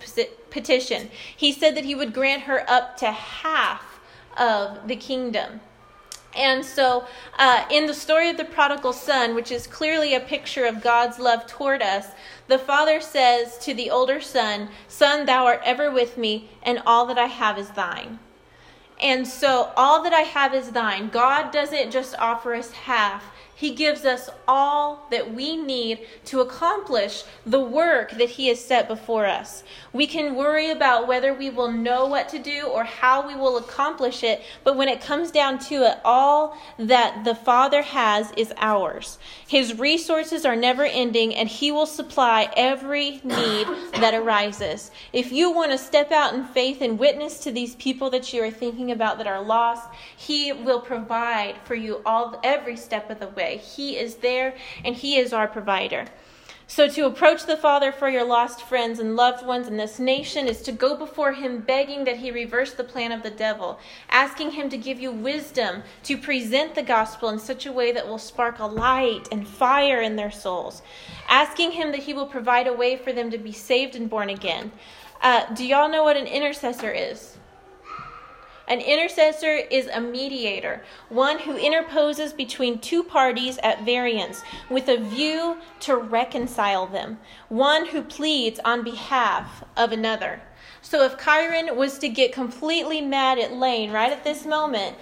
petition. 0.49 1.09
He 1.35 1.51
said 1.51 1.75
that 1.75 1.85
he 1.85 1.95
would 1.95 2.13
grant 2.13 2.43
her 2.43 2.63
up 2.69 2.97
to 2.97 3.11
half 3.11 3.99
of 4.37 4.87
the 4.87 4.95
kingdom. 4.95 5.61
And 6.35 6.65
so, 6.65 7.05
uh, 7.39 7.65
in 7.71 7.85
the 7.85 7.93
story 7.93 8.29
of 8.29 8.35
the 8.35 8.43
prodigal 8.43 8.91
son, 8.91 9.35
which 9.35 9.51
is 9.51 9.67
clearly 9.67 10.13
a 10.13 10.19
picture 10.19 10.65
of 10.65 10.83
God's 10.83 11.17
love 11.17 11.47
toward 11.47 11.81
us, 11.81 12.07
the 12.47 12.59
father 12.59 12.99
says 12.99 13.57
to 13.59 13.73
the 13.73 13.89
older 13.89 14.19
son, 14.19 14.69
Son, 14.89 15.25
thou 15.25 15.45
art 15.45 15.61
ever 15.63 15.89
with 15.89 16.17
me, 16.17 16.49
and 16.61 16.81
all 16.85 17.05
that 17.05 17.17
I 17.17 17.27
have 17.27 17.57
is 17.57 17.69
thine. 17.69 18.19
And 19.01 19.25
so, 19.25 19.71
all 19.77 20.03
that 20.03 20.13
I 20.13 20.21
have 20.21 20.53
is 20.53 20.71
thine. 20.71 21.07
God 21.07 21.51
doesn't 21.51 21.91
just 21.91 22.15
offer 22.19 22.53
us 22.53 22.71
half, 22.71 23.23
he 23.55 23.73
gives 23.73 24.03
us 24.03 24.29
all 24.49 25.07
that 25.11 25.33
we 25.33 25.55
need 25.55 26.01
to 26.25 26.41
accomplish 26.41 27.23
the 27.45 27.59
work 27.59 28.11
that 28.11 28.31
He 28.31 28.49
has 28.49 28.63
set 28.63 28.89
before 28.89 29.25
us. 29.25 29.63
We 29.93 30.07
can 30.07 30.35
worry 30.35 30.71
about 30.71 31.07
whether 31.07 31.33
we 31.33 31.49
will 31.49 31.71
know 31.71 32.05
what 32.05 32.27
to 32.29 32.39
do 32.39 32.67
or 32.67 32.83
how 32.83 33.25
we 33.25 33.33
will 33.33 33.55
accomplish 33.55 34.23
it, 34.23 34.41
but 34.65 34.75
when 34.75 34.89
it 34.89 34.99
comes 34.99 35.31
down 35.31 35.59
to 35.59 35.89
it, 35.89 35.99
all 36.03 36.57
that 36.77 37.23
the 37.23 37.33
Father 37.33 37.81
has 37.81 38.33
is 38.35 38.53
ours. 38.57 39.17
His 39.47 39.79
resources 39.79 40.45
are 40.45 40.57
never 40.57 40.83
ending, 40.83 41.33
and 41.33 41.47
He 41.47 41.71
will 41.71 41.85
supply 41.85 42.51
every 42.57 43.21
need 43.23 43.67
that 44.01 44.13
arises. 44.13 44.91
If 45.13 45.31
you 45.31 45.49
want 45.51 45.71
to 45.71 45.77
step 45.77 46.11
out 46.11 46.33
in 46.33 46.43
faith 46.43 46.81
and 46.81 46.99
witness 46.99 47.39
to 47.39 47.53
these 47.53 47.75
people 47.75 48.09
that 48.09 48.33
you 48.33 48.43
are 48.43 48.51
thinking 48.51 48.91
about 48.91 49.17
that 49.19 49.27
are 49.27 49.41
lost, 49.41 49.87
He 50.17 50.51
will 50.51 50.81
provide 50.81 51.55
for 51.63 51.75
you 51.75 52.01
all 52.05 52.37
every 52.43 52.75
step 52.75 53.09
of 53.09 53.19
the 53.19 53.29
way. 53.29 53.44
He 53.51 53.97
is 53.97 54.15
there 54.15 54.55
and 54.83 54.95
He 54.95 55.17
is 55.17 55.33
our 55.33 55.47
provider. 55.47 56.05
So, 56.67 56.87
to 56.87 57.05
approach 57.05 57.45
the 57.45 57.57
Father 57.57 57.91
for 57.91 58.09
your 58.09 58.23
lost 58.23 58.63
friends 58.63 58.97
and 58.97 59.15
loved 59.15 59.45
ones 59.45 59.67
in 59.67 59.77
this 59.77 59.99
nation 59.99 60.47
is 60.47 60.63
to 60.63 60.71
go 60.71 60.97
before 60.97 61.31
Him 61.31 61.59
begging 61.59 62.05
that 62.05 62.17
He 62.17 62.31
reverse 62.31 62.73
the 62.73 62.83
plan 62.83 63.11
of 63.11 63.21
the 63.21 63.29
devil, 63.29 63.77
asking 64.09 64.51
Him 64.51 64.69
to 64.69 64.77
give 64.77 64.99
you 64.99 65.11
wisdom 65.11 65.83
to 66.03 66.17
present 66.17 66.73
the 66.73 66.81
gospel 66.81 67.29
in 67.29 67.37
such 67.37 67.67
a 67.67 67.71
way 67.71 67.91
that 67.91 68.07
will 68.07 68.17
spark 68.17 68.57
a 68.57 68.65
light 68.65 69.27
and 69.31 69.47
fire 69.47 70.01
in 70.01 70.15
their 70.15 70.31
souls, 70.31 70.81
asking 71.29 71.71
Him 71.71 71.91
that 71.91 72.01
He 72.01 72.15
will 72.15 72.25
provide 72.25 72.65
a 72.65 72.73
way 72.73 72.97
for 72.97 73.13
them 73.13 73.29
to 73.29 73.37
be 73.37 73.51
saved 73.51 73.95
and 73.95 74.09
born 74.09 74.31
again. 74.31 74.71
Uh, 75.21 75.45
do 75.53 75.63
y'all 75.63 75.89
know 75.89 76.03
what 76.03 76.17
an 76.17 76.25
intercessor 76.25 76.91
is? 76.91 77.37
An 78.67 78.81
intercessor 78.81 79.57
is 79.69 79.87
a 79.87 80.01
mediator, 80.01 80.83
one 81.09 81.37
who 81.39 81.55
interposes 81.55 82.33
between 82.33 82.79
two 82.79 83.03
parties 83.03 83.59
at 83.61 83.85
variance 83.85 84.41
with 84.69 84.87
a 84.87 84.97
view 84.97 85.57
to 85.81 85.95
reconcile 85.95 86.87
them, 86.87 87.19
one 87.49 87.85
who 87.85 88.01
pleads 88.01 88.59
on 88.65 88.83
behalf 88.83 89.63
of 89.77 89.91
another. 89.91 90.41
So 90.81 91.03
if 91.03 91.17
Kyron 91.17 91.75
was 91.75 91.99
to 91.99 92.09
get 92.09 92.33
completely 92.33 93.01
mad 93.01 93.37
at 93.37 93.53
Lane 93.53 93.91
right 93.91 94.11
at 94.11 94.23
this 94.23 94.45
moment, 94.45 94.95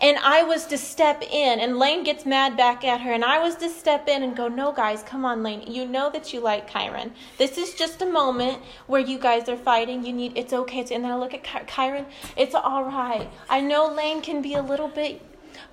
and 0.00 0.18
I 0.18 0.42
was 0.42 0.66
to 0.66 0.78
step 0.78 1.22
in, 1.22 1.60
and 1.60 1.78
Lane 1.78 2.04
gets 2.04 2.24
mad 2.24 2.56
back 2.56 2.84
at 2.84 3.00
her, 3.00 3.12
and 3.12 3.24
I 3.24 3.40
was 3.40 3.56
to 3.56 3.68
step 3.68 4.08
in 4.08 4.22
and 4.22 4.36
go, 4.36 4.48
No, 4.48 4.72
guys, 4.72 5.02
come 5.02 5.24
on, 5.24 5.42
Lane. 5.42 5.64
You 5.66 5.86
know 5.86 6.10
that 6.10 6.32
you 6.32 6.40
like 6.40 6.70
Kyron. 6.70 7.12
This 7.36 7.58
is 7.58 7.74
just 7.74 8.02
a 8.02 8.06
moment 8.06 8.62
where 8.86 9.00
you 9.00 9.18
guys 9.18 9.48
are 9.48 9.56
fighting. 9.56 10.04
You 10.04 10.12
need, 10.12 10.36
it's 10.36 10.52
okay. 10.52 10.80
and 10.80 11.04
then 11.04 11.10
I 11.10 11.16
look 11.16 11.34
at 11.34 11.42
Ky- 11.42 11.66
Kyron, 11.66 12.06
it's 12.36 12.54
all 12.54 12.84
right. 12.84 13.28
I 13.48 13.60
know 13.60 13.86
Lane 13.88 14.20
can 14.22 14.42
be 14.42 14.54
a 14.54 14.62
little 14.62 14.88
bit 14.88 15.20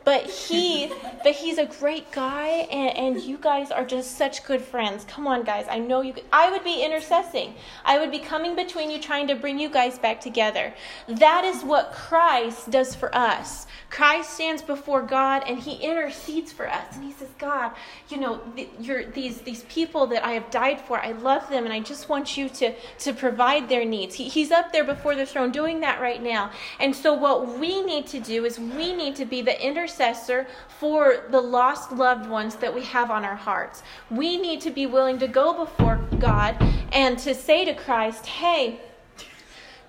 but 0.04 0.24
he 0.24 0.92
but 1.24 1.34
he's 1.34 1.58
a 1.58 1.66
great 1.66 2.12
guy 2.12 2.68
and, 2.72 3.16
and 3.16 3.24
you 3.24 3.38
guys 3.38 3.72
are 3.72 3.86
just 3.86 4.18
such 4.18 4.44
good 4.46 4.62
friends. 4.62 5.06
Come 5.06 5.28
on 5.28 5.44
guys. 5.44 5.66
I 5.70 5.80
know 5.80 6.02
you 6.02 6.14
i 6.32 6.50
would 6.50 6.64
be 6.64 6.84
intercessing. 6.84 7.54
I 7.84 8.00
would 8.00 8.12
be 8.12 8.20
coming 8.20 8.56
between 8.56 8.92
you 8.92 9.00
trying 9.00 9.28
to 9.28 9.36
bring 9.36 9.60
you 9.60 9.70
guys 9.70 9.98
back 9.98 10.22
together. 10.22 10.74
That 11.08 11.44
is 11.44 11.64
what 11.64 11.92
christ 11.92 12.70
does 12.70 12.96
for 12.96 13.16
us. 13.16 13.68
Christ 13.90 14.32
stands 14.32 14.62
before 14.62 15.02
god 15.02 15.44
and 15.48 15.60
he 15.60 15.76
intercedes 15.76 16.52
for 16.52 16.70
us. 16.70 16.96
And 16.96 17.04
he 17.04 17.12
says 17.12 17.30
god 17.40 17.72
you 18.10 18.18
know 18.18 18.42
you're 18.80 19.06
these 19.06 19.42
these 19.42 19.64
people 19.64 20.08
that 20.08 20.26
i 20.26 20.32
have 20.32 20.50
died 20.52 20.80
for 20.82 21.00
i 21.00 21.12
love 21.12 21.48
them 21.50 21.64
and 21.64 21.74
i 21.74 21.80
just 21.80 22.10
want 22.10 22.38
you 22.38 22.50
to 22.50 22.74
to 23.00 23.14
provide 23.14 23.70
their 23.70 23.86
needs. 23.86 24.16
He, 24.16 24.30
he's 24.30 24.52
up 24.52 24.72
there 24.72 24.84
before 24.84 25.16
the 25.16 25.26
throne 25.26 25.52
doing 25.52 25.80
that 25.82 26.02
right 26.02 26.22
now. 26.22 26.52
And 26.80 26.96
so 26.96 27.14
what 27.14 27.60
we 27.60 27.82
need 27.84 28.08
to 28.08 28.20
do 28.20 28.46
is 28.46 28.60
we 28.60 28.94
need 28.94 29.16
to 29.18 29.26
be 29.26 29.42
the 29.42 29.60
intercessor 29.76 30.48
for 30.80 31.26
the 31.30 31.42
lost 31.42 31.92
loved 31.92 32.30
ones 32.30 32.56
that 32.56 32.74
we 32.74 32.82
have 32.84 33.12
on 33.12 33.26
our 33.26 33.36
hearts. 33.36 33.84
We 34.10 34.38
need 34.38 34.62
to 34.62 34.72
be 34.72 34.86
willing 34.86 35.20
to 35.20 35.28
go 35.28 35.66
before 35.66 35.98
God 36.18 36.56
and 36.94 37.20
to 37.20 37.36
say 37.36 37.66
to 37.66 37.74
Christ, 37.74 38.26
hey, 38.26 38.80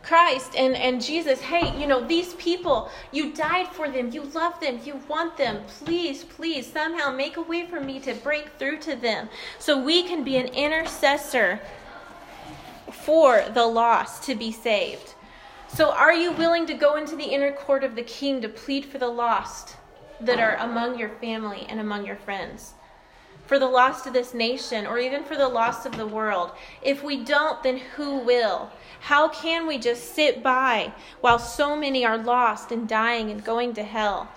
Christ 0.02 0.54
and, 0.56 0.76
and 0.76 1.02
Jesus, 1.02 1.40
hey, 1.40 1.76
you 1.80 1.86
know, 1.86 2.04
these 2.04 2.34
people, 2.34 2.90
you 3.12 3.32
died 3.32 3.68
for 3.68 3.88
them, 3.88 4.10
you 4.10 4.22
love 4.22 4.58
them, 4.60 4.80
you 4.84 5.00
want 5.08 5.36
them. 5.36 5.62
Please, 5.66 6.24
please, 6.24 6.66
somehow 6.66 7.12
make 7.12 7.36
a 7.36 7.42
way 7.42 7.66
for 7.66 7.80
me 7.80 8.00
to 8.00 8.14
break 8.14 8.48
through 8.58 8.78
to 8.78 8.96
them 8.96 9.28
so 9.58 9.80
we 9.80 10.02
can 10.02 10.24
be 10.24 10.36
an 10.36 10.46
intercessor 10.48 11.60
for 12.90 13.44
the 13.54 13.66
lost 13.66 14.24
to 14.24 14.34
be 14.34 14.50
saved. 14.50 15.14
So, 15.68 15.90
are 15.90 16.14
you 16.14 16.32
willing 16.32 16.66
to 16.66 16.74
go 16.74 16.96
into 16.96 17.16
the 17.16 17.24
inner 17.24 17.52
court 17.52 17.82
of 17.82 17.96
the 17.96 18.02
king 18.02 18.40
to 18.42 18.48
plead 18.48 18.84
for 18.84 18.98
the 18.98 19.08
lost? 19.08 19.75
That 20.20 20.40
are 20.40 20.56
among 20.56 20.98
your 20.98 21.08
family 21.08 21.66
and 21.68 21.80
among 21.80 22.06
your 22.06 22.16
friends, 22.16 22.74
for 23.46 23.58
the 23.58 23.66
lost 23.66 24.06
of 24.06 24.12
this 24.12 24.34
nation, 24.34 24.86
or 24.86 24.98
even 24.98 25.22
for 25.22 25.36
the 25.36 25.48
lost 25.48 25.86
of 25.86 25.96
the 25.96 26.06
world. 26.06 26.52
If 26.82 27.02
we 27.02 27.22
don't, 27.22 27.62
then 27.62 27.78
who 27.96 28.18
will? 28.18 28.70
How 29.00 29.28
can 29.28 29.66
we 29.66 29.78
just 29.78 30.14
sit 30.14 30.42
by 30.42 30.92
while 31.20 31.38
so 31.38 31.76
many 31.76 32.04
are 32.04 32.18
lost 32.18 32.72
and 32.72 32.88
dying 32.88 33.30
and 33.30 33.44
going 33.44 33.74
to 33.74 33.82
hell? 33.82 34.28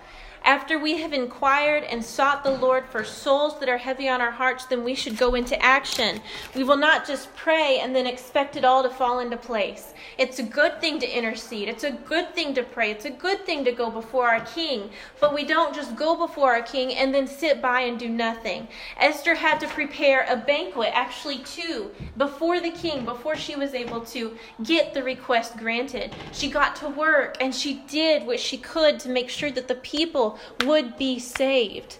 After 0.44 0.78
we 0.78 0.98
have 0.98 1.12
inquired 1.12 1.84
and 1.84 2.04
sought 2.04 2.42
the 2.42 2.50
Lord 2.50 2.86
for 2.86 3.04
souls 3.04 3.60
that 3.60 3.68
are 3.68 3.78
heavy 3.78 4.08
on 4.08 4.20
our 4.20 4.30
hearts, 4.30 4.64
then 4.64 4.82
we 4.82 4.94
should 4.94 5.16
go 5.16 5.34
into 5.34 5.60
action. 5.62 6.20
We 6.54 6.64
will 6.64 6.76
not 6.76 7.06
just 7.06 7.34
pray 7.36 7.80
and 7.80 7.94
then 7.94 8.06
expect 8.06 8.56
it 8.56 8.64
all 8.64 8.82
to 8.82 8.90
fall 8.90 9.20
into 9.20 9.36
place. 9.36 9.92
It's 10.16 10.38
a 10.38 10.42
good 10.42 10.80
thing 10.80 10.98
to 11.00 11.06
intercede. 11.06 11.68
It's 11.68 11.84
a 11.84 11.90
good 11.90 12.34
thing 12.34 12.54
to 12.54 12.62
pray. 12.62 12.90
It's 12.90 13.04
a 13.04 13.10
good 13.10 13.44
thing 13.44 13.64
to 13.64 13.72
go 13.72 13.90
before 13.90 14.28
our 14.28 14.40
king. 14.40 14.90
But 15.20 15.34
we 15.34 15.44
don't 15.44 15.74
just 15.74 15.94
go 15.94 16.16
before 16.16 16.54
our 16.54 16.62
king 16.62 16.94
and 16.94 17.14
then 17.14 17.26
sit 17.26 17.60
by 17.60 17.82
and 17.82 17.98
do 17.98 18.08
nothing. 18.08 18.66
Esther 18.98 19.34
had 19.34 19.60
to 19.60 19.68
prepare 19.68 20.26
a 20.28 20.36
banquet, 20.36 20.90
actually 20.94 21.38
two, 21.38 21.90
before 22.16 22.60
the 22.60 22.70
king, 22.70 23.04
before 23.04 23.36
she 23.36 23.56
was 23.56 23.74
able 23.74 24.00
to 24.06 24.36
get 24.62 24.94
the 24.94 25.02
request 25.02 25.56
granted. 25.58 26.14
She 26.32 26.50
got 26.50 26.76
to 26.76 26.88
work 26.88 27.36
and 27.40 27.54
she 27.54 27.82
did 27.88 28.26
what 28.26 28.40
she 28.40 28.56
could 28.56 28.98
to 29.00 29.08
make 29.08 29.28
sure 29.28 29.50
that 29.50 29.68
the 29.68 29.74
people 29.76 30.29
would 30.64 30.96
be 30.96 31.18
saved. 31.18 31.98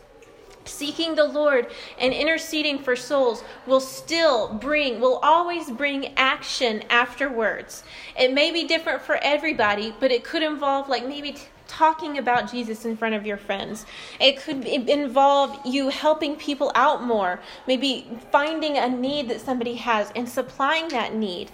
Seeking 0.64 1.14
the 1.14 1.24
Lord 1.24 1.68
and 1.98 2.12
interceding 2.12 2.78
for 2.78 2.94
souls 2.94 3.42
will 3.66 3.80
still 3.80 4.52
bring, 4.54 5.00
will 5.00 5.18
always 5.22 5.70
bring 5.70 6.12
action 6.16 6.82
afterwards. 6.90 7.82
It 8.16 8.32
may 8.32 8.50
be 8.50 8.64
different 8.64 9.02
for 9.02 9.16
everybody, 9.16 9.94
but 9.98 10.12
it 10.12 10.22
could 10.22 10.42
involve, 10.42 10.88
like, 10.88 11.06
maybe 11.06 11.32
t- 11.32 11.42
talking 11.70 12.18
about 12.18 12.50
Jesus 12.50 12.84
in 12.84 12.96
front 12.96 13.14
of 13.14 13.24
your 13.24 13.36
friends. 13.36 13.86
It 14.20 14.38
could 14.38 14.64
involve 14.64 15.58
you 15.64 15.88
helping 15.88 16.36
people 16.36 16.72
out 16.74 17.04
more, 17.04 17.40
maybe 17.66 18.06
finding 18.32 18.76
a 18.76 18.88
need 18.88 19.28
that 19.28 19.40
somebody 19.40 19.74
has 19.74 20.10
and 20.16 20.28
supplying 20.28 20.88
that 20.88 21.14
need. 21.14 21.50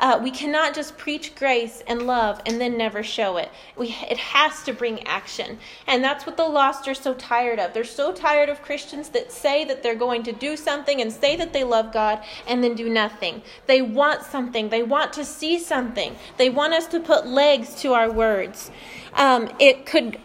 Uh, 0.00 0.18
we 0.22 0.30
cannot 0.30 0.74
just 0.74 0.96
preach 0.96 1.34
grace 1.34 1.82
and 1.86 2.06
love 2.06 2.40
and 2.46 2.58
then 2.58 2.76
never 2.78 3.02
show 3.02 3.36
it. 3.36 3.50
We, 3.76 3.88
it 4.08 4.16
has 4.16 4.62
to 4.62 4.72
bring 4.72 5.06
action. 5.06 5.58
And 5.86 6.02
that's 6.02 6.24
what 6.24 6.38
the 6.38 6.48
lost 6.48 6.88
are 6.88 6.94
so 6.94 7.12
tired 7.12 7.58
of. 7.58 7.74
They're 7.74 7.84
so 7.84 8.10
tired 8.10 8.48
of 8.48 8.62
Christians 8.62 9.10
that 9.10 9.30
say 9.30 9.62
that 9.66 9.82
they're 9.82 9.94
going 9.94 10.22
to 10.22 10.32
do 10.32 10.56
something 10.56 11.02
and 11.02 11.12
say 11.12 11.36
that 11.36 11.52
they 11.52 11.64
love 11.64 11.92
God 11.92 12.24
and 12.48 12.64
then 12.64 12.74
do 12.74 12.88
nothing. 12.88 13.42
They 13.66 13.82
want 13.82 14.22
something, 14.22 14.70
they 14.70 14.82
want 14.82 15.12
to 15.12 15.24
see 15.24 15.58
something, 15.58 16.16
they 16.38 16.48
want 16.48 16.72
us 16.72 16.86
to 16.88 17.00
put 17.00 17.26
legs 17.26 17.74
to 17.82 17.92
our 17.92 18.10
words. 18.10 18.70
Um, 19.14 19.48
it 19.58 19.86
could 19.86 20.18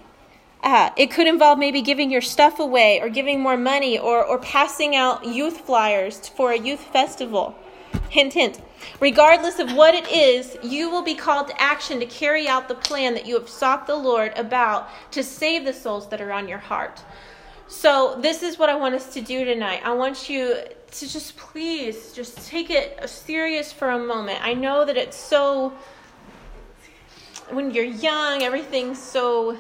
uh, 0.63 0.89
it 0.97 1.11
could 1.11 1.27
involve 1.27 1.59
maybe 1.59 1.81
giving 1.81 2.09
your 2.09 2.21
stuff 2.21 2.59
away 2.59 2.99
or 2.99 3.07
giving 3.07 3.39
more 3.39 3.55
money 3.55 3.99
or, 3.99 4.25
or 4.25 4.39
passing 4.39 4.95
out 4.95 5.23
youth 5.23 5.61
flyers 5.61 6.27
for 6.29 6.51
a 6.51 6.57
youth 6.57 6.81
festival. 6.81 7.55
Hint, 8.09 8.33
hint. 8.33 8.61
Regardless 8.99 9.59
of 9.59 9.73
what 9.73 9.93
it 9.93 10.07
is, 10.11 10.57
you 10.63 10.89
will 10.89 11.03
be 11.03 11.13
called 11.13 11.47
to 11.49 11.61
action 11.61 11.99
to 11.99 12.05
carry 12.07 12.47
out 12.47 12.67
the 12.67 12.75
plan 12.75 13.13
that 13.13 13.27
you 13.27 13.37
have 13.37 13.47
sought 13.47 13.85
the 13.85 13.95
Lord 13.95 14.33
about 14.35 14.89
to 15.11 15.23
save 15.23 15.65
the 15.65 15.73
souls 15.73 16.09
that 16.09 16.19
are 16.19 16.31
on 16.31 16.47
your 16.47 16.57
heart. 16.57 17.03
So, 17.67 18.17
this 18.21 18.43
is 18.43 18.59
what 18.59 18.69
I 18.69 18.75
want 18.75 18.95
us 18.95 19.13
to 19.13 19.21
do 19.21 19.43
tonight. 19.43 19.81
I 19.83 19.93
want 19.93 20.29
you 20.29 20.55
to 20.91 21.09
just 21.09 21.35
please 21.35 22.13
just 22.13 22.47
take 22.47 22.69
it 22.69 23.09
serious 23.09 23.73
for 23.73 23.89
a 23.89 23.99
moment. 23.99 24.39
I 24.43 24.53
know 24.53 24.85
that 24.85 24.97
it's 24.97 25.17
so, 25.17 25.73
when 27.49 27.71
you're 27.71 27.83
young, 27.83 28.43
everything's 28.43 29.01
so 29.01 29.57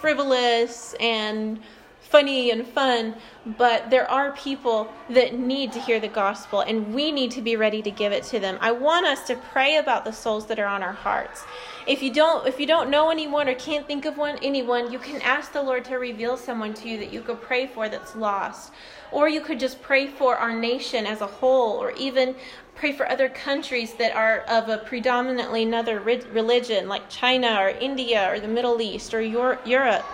frivolous 0.00 0.94
and 1.00 1.60
funny 2.08 2.50
and 2.50 2.66
fun, 2.66 3.14
but 3.58 3.90
there 3.90 4.10
are 4.10 4.32
people 4.32 4.90
that 5.10 5.38
need 5.38 5.72
to 5.72 5.80
hear 5.80 6.00
the 6.00 6.08
gospel 6.08 6.60
and 6.60 6.94
we 6.94 7.12
need 7.12 7.30
to 7.30 7.42
be 7.42 7.54
ready 7.54 7.82
to 7.82 7.90
give 7.90 8.12
it 8.12 8.22
to 8.24 8.40
them. 8.40 8.56
I 8.60 8.72
want 8.72 9.04
us 9.04 9.26
to 9.26 9.36
pray 9.36 9.76
about 9.76 10.04
the 10.04 10.12
souls 10.12 10.46
that 10.46 10.58
are 10.58 10.66
on 10.66 10.82
our 10.82 10.92
hearts. 10.92 11.44
If 11.86 12.02
you 12.02 12.12
don't 12.12 12.46
if 12.46 12.58
you 12.58 12.66
don't 12.66 12.90
know 12.90 13.10
anyone 13.10 13.48
or 13.48 13.54
can't 13.54 13.86
think 13.86 14.06
of 14.06 14.16
one 14.16 14.38
anyone, 14.42 14.90
you 14.90 14.98
can 14.98 15.20
ask 15.22 15.52
the 15.52 15.62
Lord 15.62 15.84
to 15.86 15.96
reveal 15.96 16.36
someone 16.36 16.72
to 16.74 16.88
you 16.88 16.98
that 16.98 17.12
you 17.12 17.20
could 17.20 17.42
pray 17.42 17.66
for 17.66 17.88
that's 17.88 18.16
lost. 18.16 18.72
Or 19.10 19.28
you 19.28 19.40
could 19.40 19.58
just 19.58 19.80
pray 19.82 20.06
for 20.06 20.36
our 20.36 20.54
nation 20.54 21.06
as 21.06 21.20
a 21.20 21.26
whole 21.26 21.72
or 21.72 21.92
even 21.92 22.34
pray 22.78 22.92
for 22.92 23.08
other 23.10 23.28
countries 23.28 23.94
that 23.94 24.14
are 24.14 24.40
of 24.48 24.68
a 24.68 24.78
predominantly 24.78 25.64
another 25.64 26.00
religion 26.00 26.88
like 26.88 27.08
China 27.08 27.56
or 27.60 27.68
India 27.68 28.30
or 28.32 28.40
the 28.40 28.48
Middle 28.48 28.80
East 28.80 29.12
or 29.12 29.20
Europe 29.20 30.04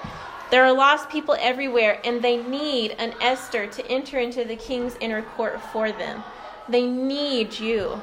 there 0.55 0.64
are 0.64 0.72
lost 0.72 1.09
people 1.09 1.37
everywhere, 1.40 2.00
and 2.05 2.22
they 2.22 2.37
need 2.37 2.92
an 2.92 3.14
Esther 3.20 3.66
to 3.66 3.87
enter 3.88 4.20
into 4.20 4.44
the 4.44 4.55
king's 4.55 4.94
inner 5.00 5.22
court 5.22 5.61
for 5.61 5.90
them. 5.90 6.22
They 6.68 6.87
need 6.87 7.59
you. 7.59 8.03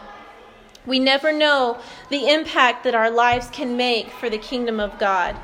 We 0.85 0.99
never 0.99 1.31
know 1.31 1.79
the 2.09 2.27
impact 2.27 2.83
that 2.83 2.93
our 2.93 3.09
lives 3.09 3.47
can 3.51 3.77
make 3.77 4.09
for 4.09 4.29
the 4.29 4.37
kingdom 4.37 4.81
of 4.81 4.99
God 4.99 5.37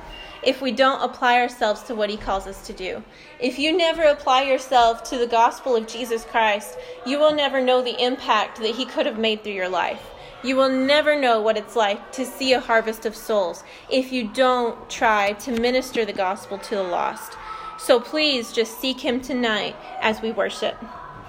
if 0.47 0.61
we 0.61 0.71
don't 0.71 1.03
apply 1.03 1.41
ourselves 1.41 1.83
to 1.83 1.93
what 1.93 2.09
He 2.09 2.15
calls 2.15 2.47
us 2.47 2.65
to 2.65 2.71
do. 2.71 3.03
If 3.37 3.59
you 3.59 3.75
never 3.75 4.03
apply 4.03 4.43
yourself 4.43 5.03
to 5.09 5.17
the 5.17 5.27
gospel 5.27 5.75
of 5.75 5.87
Jesus 5.87 6.23
Christ, 6.23 6.77
you 7.05 7.19
will 7.19 7.35
never 7.35 7.59
know 7.59 7.81
the 7.81 8.01
impact 8.01 8.61
that 8.61 8.75
He 8.75 8.85
could 8.85 9.05
have 9.05 9.19
made 9.19 9.43
through 9.43 9.51
your 9.51 9.67
life. 9.67 10.01
You 10.45 10.55
will 10.55 10.69
never 10.69 11.19
know 11.19 11.41
what 11.41 11.57
it's 11.57 11.75
like 11.75 12.13
to 12.13 12.25
see 12.25 12.53
a 12.53 12.61
harvest 12.61 13.05
of 13.05 13.13
souls 13.13 13.65
if 13.91 14.13
you 14.13 14.29
don't 14.29 14.89
try 14.89 15.33
to 15.33 15.51
minister 15.51 16.05
the 16.05 16.13
gospel 16.13 16.57
to 16.59 16.75
the 16.75 16.83
lost. 16.83 17.33
So 17.77 17.99
please 17.99 18.53
just 18.53 18.79
seek 18.79 19.01
Him 19.01 19.19
tonight 19.19 19.75
as 19.99 20.21
we 20.21 20.31
worship. 20.31 20.77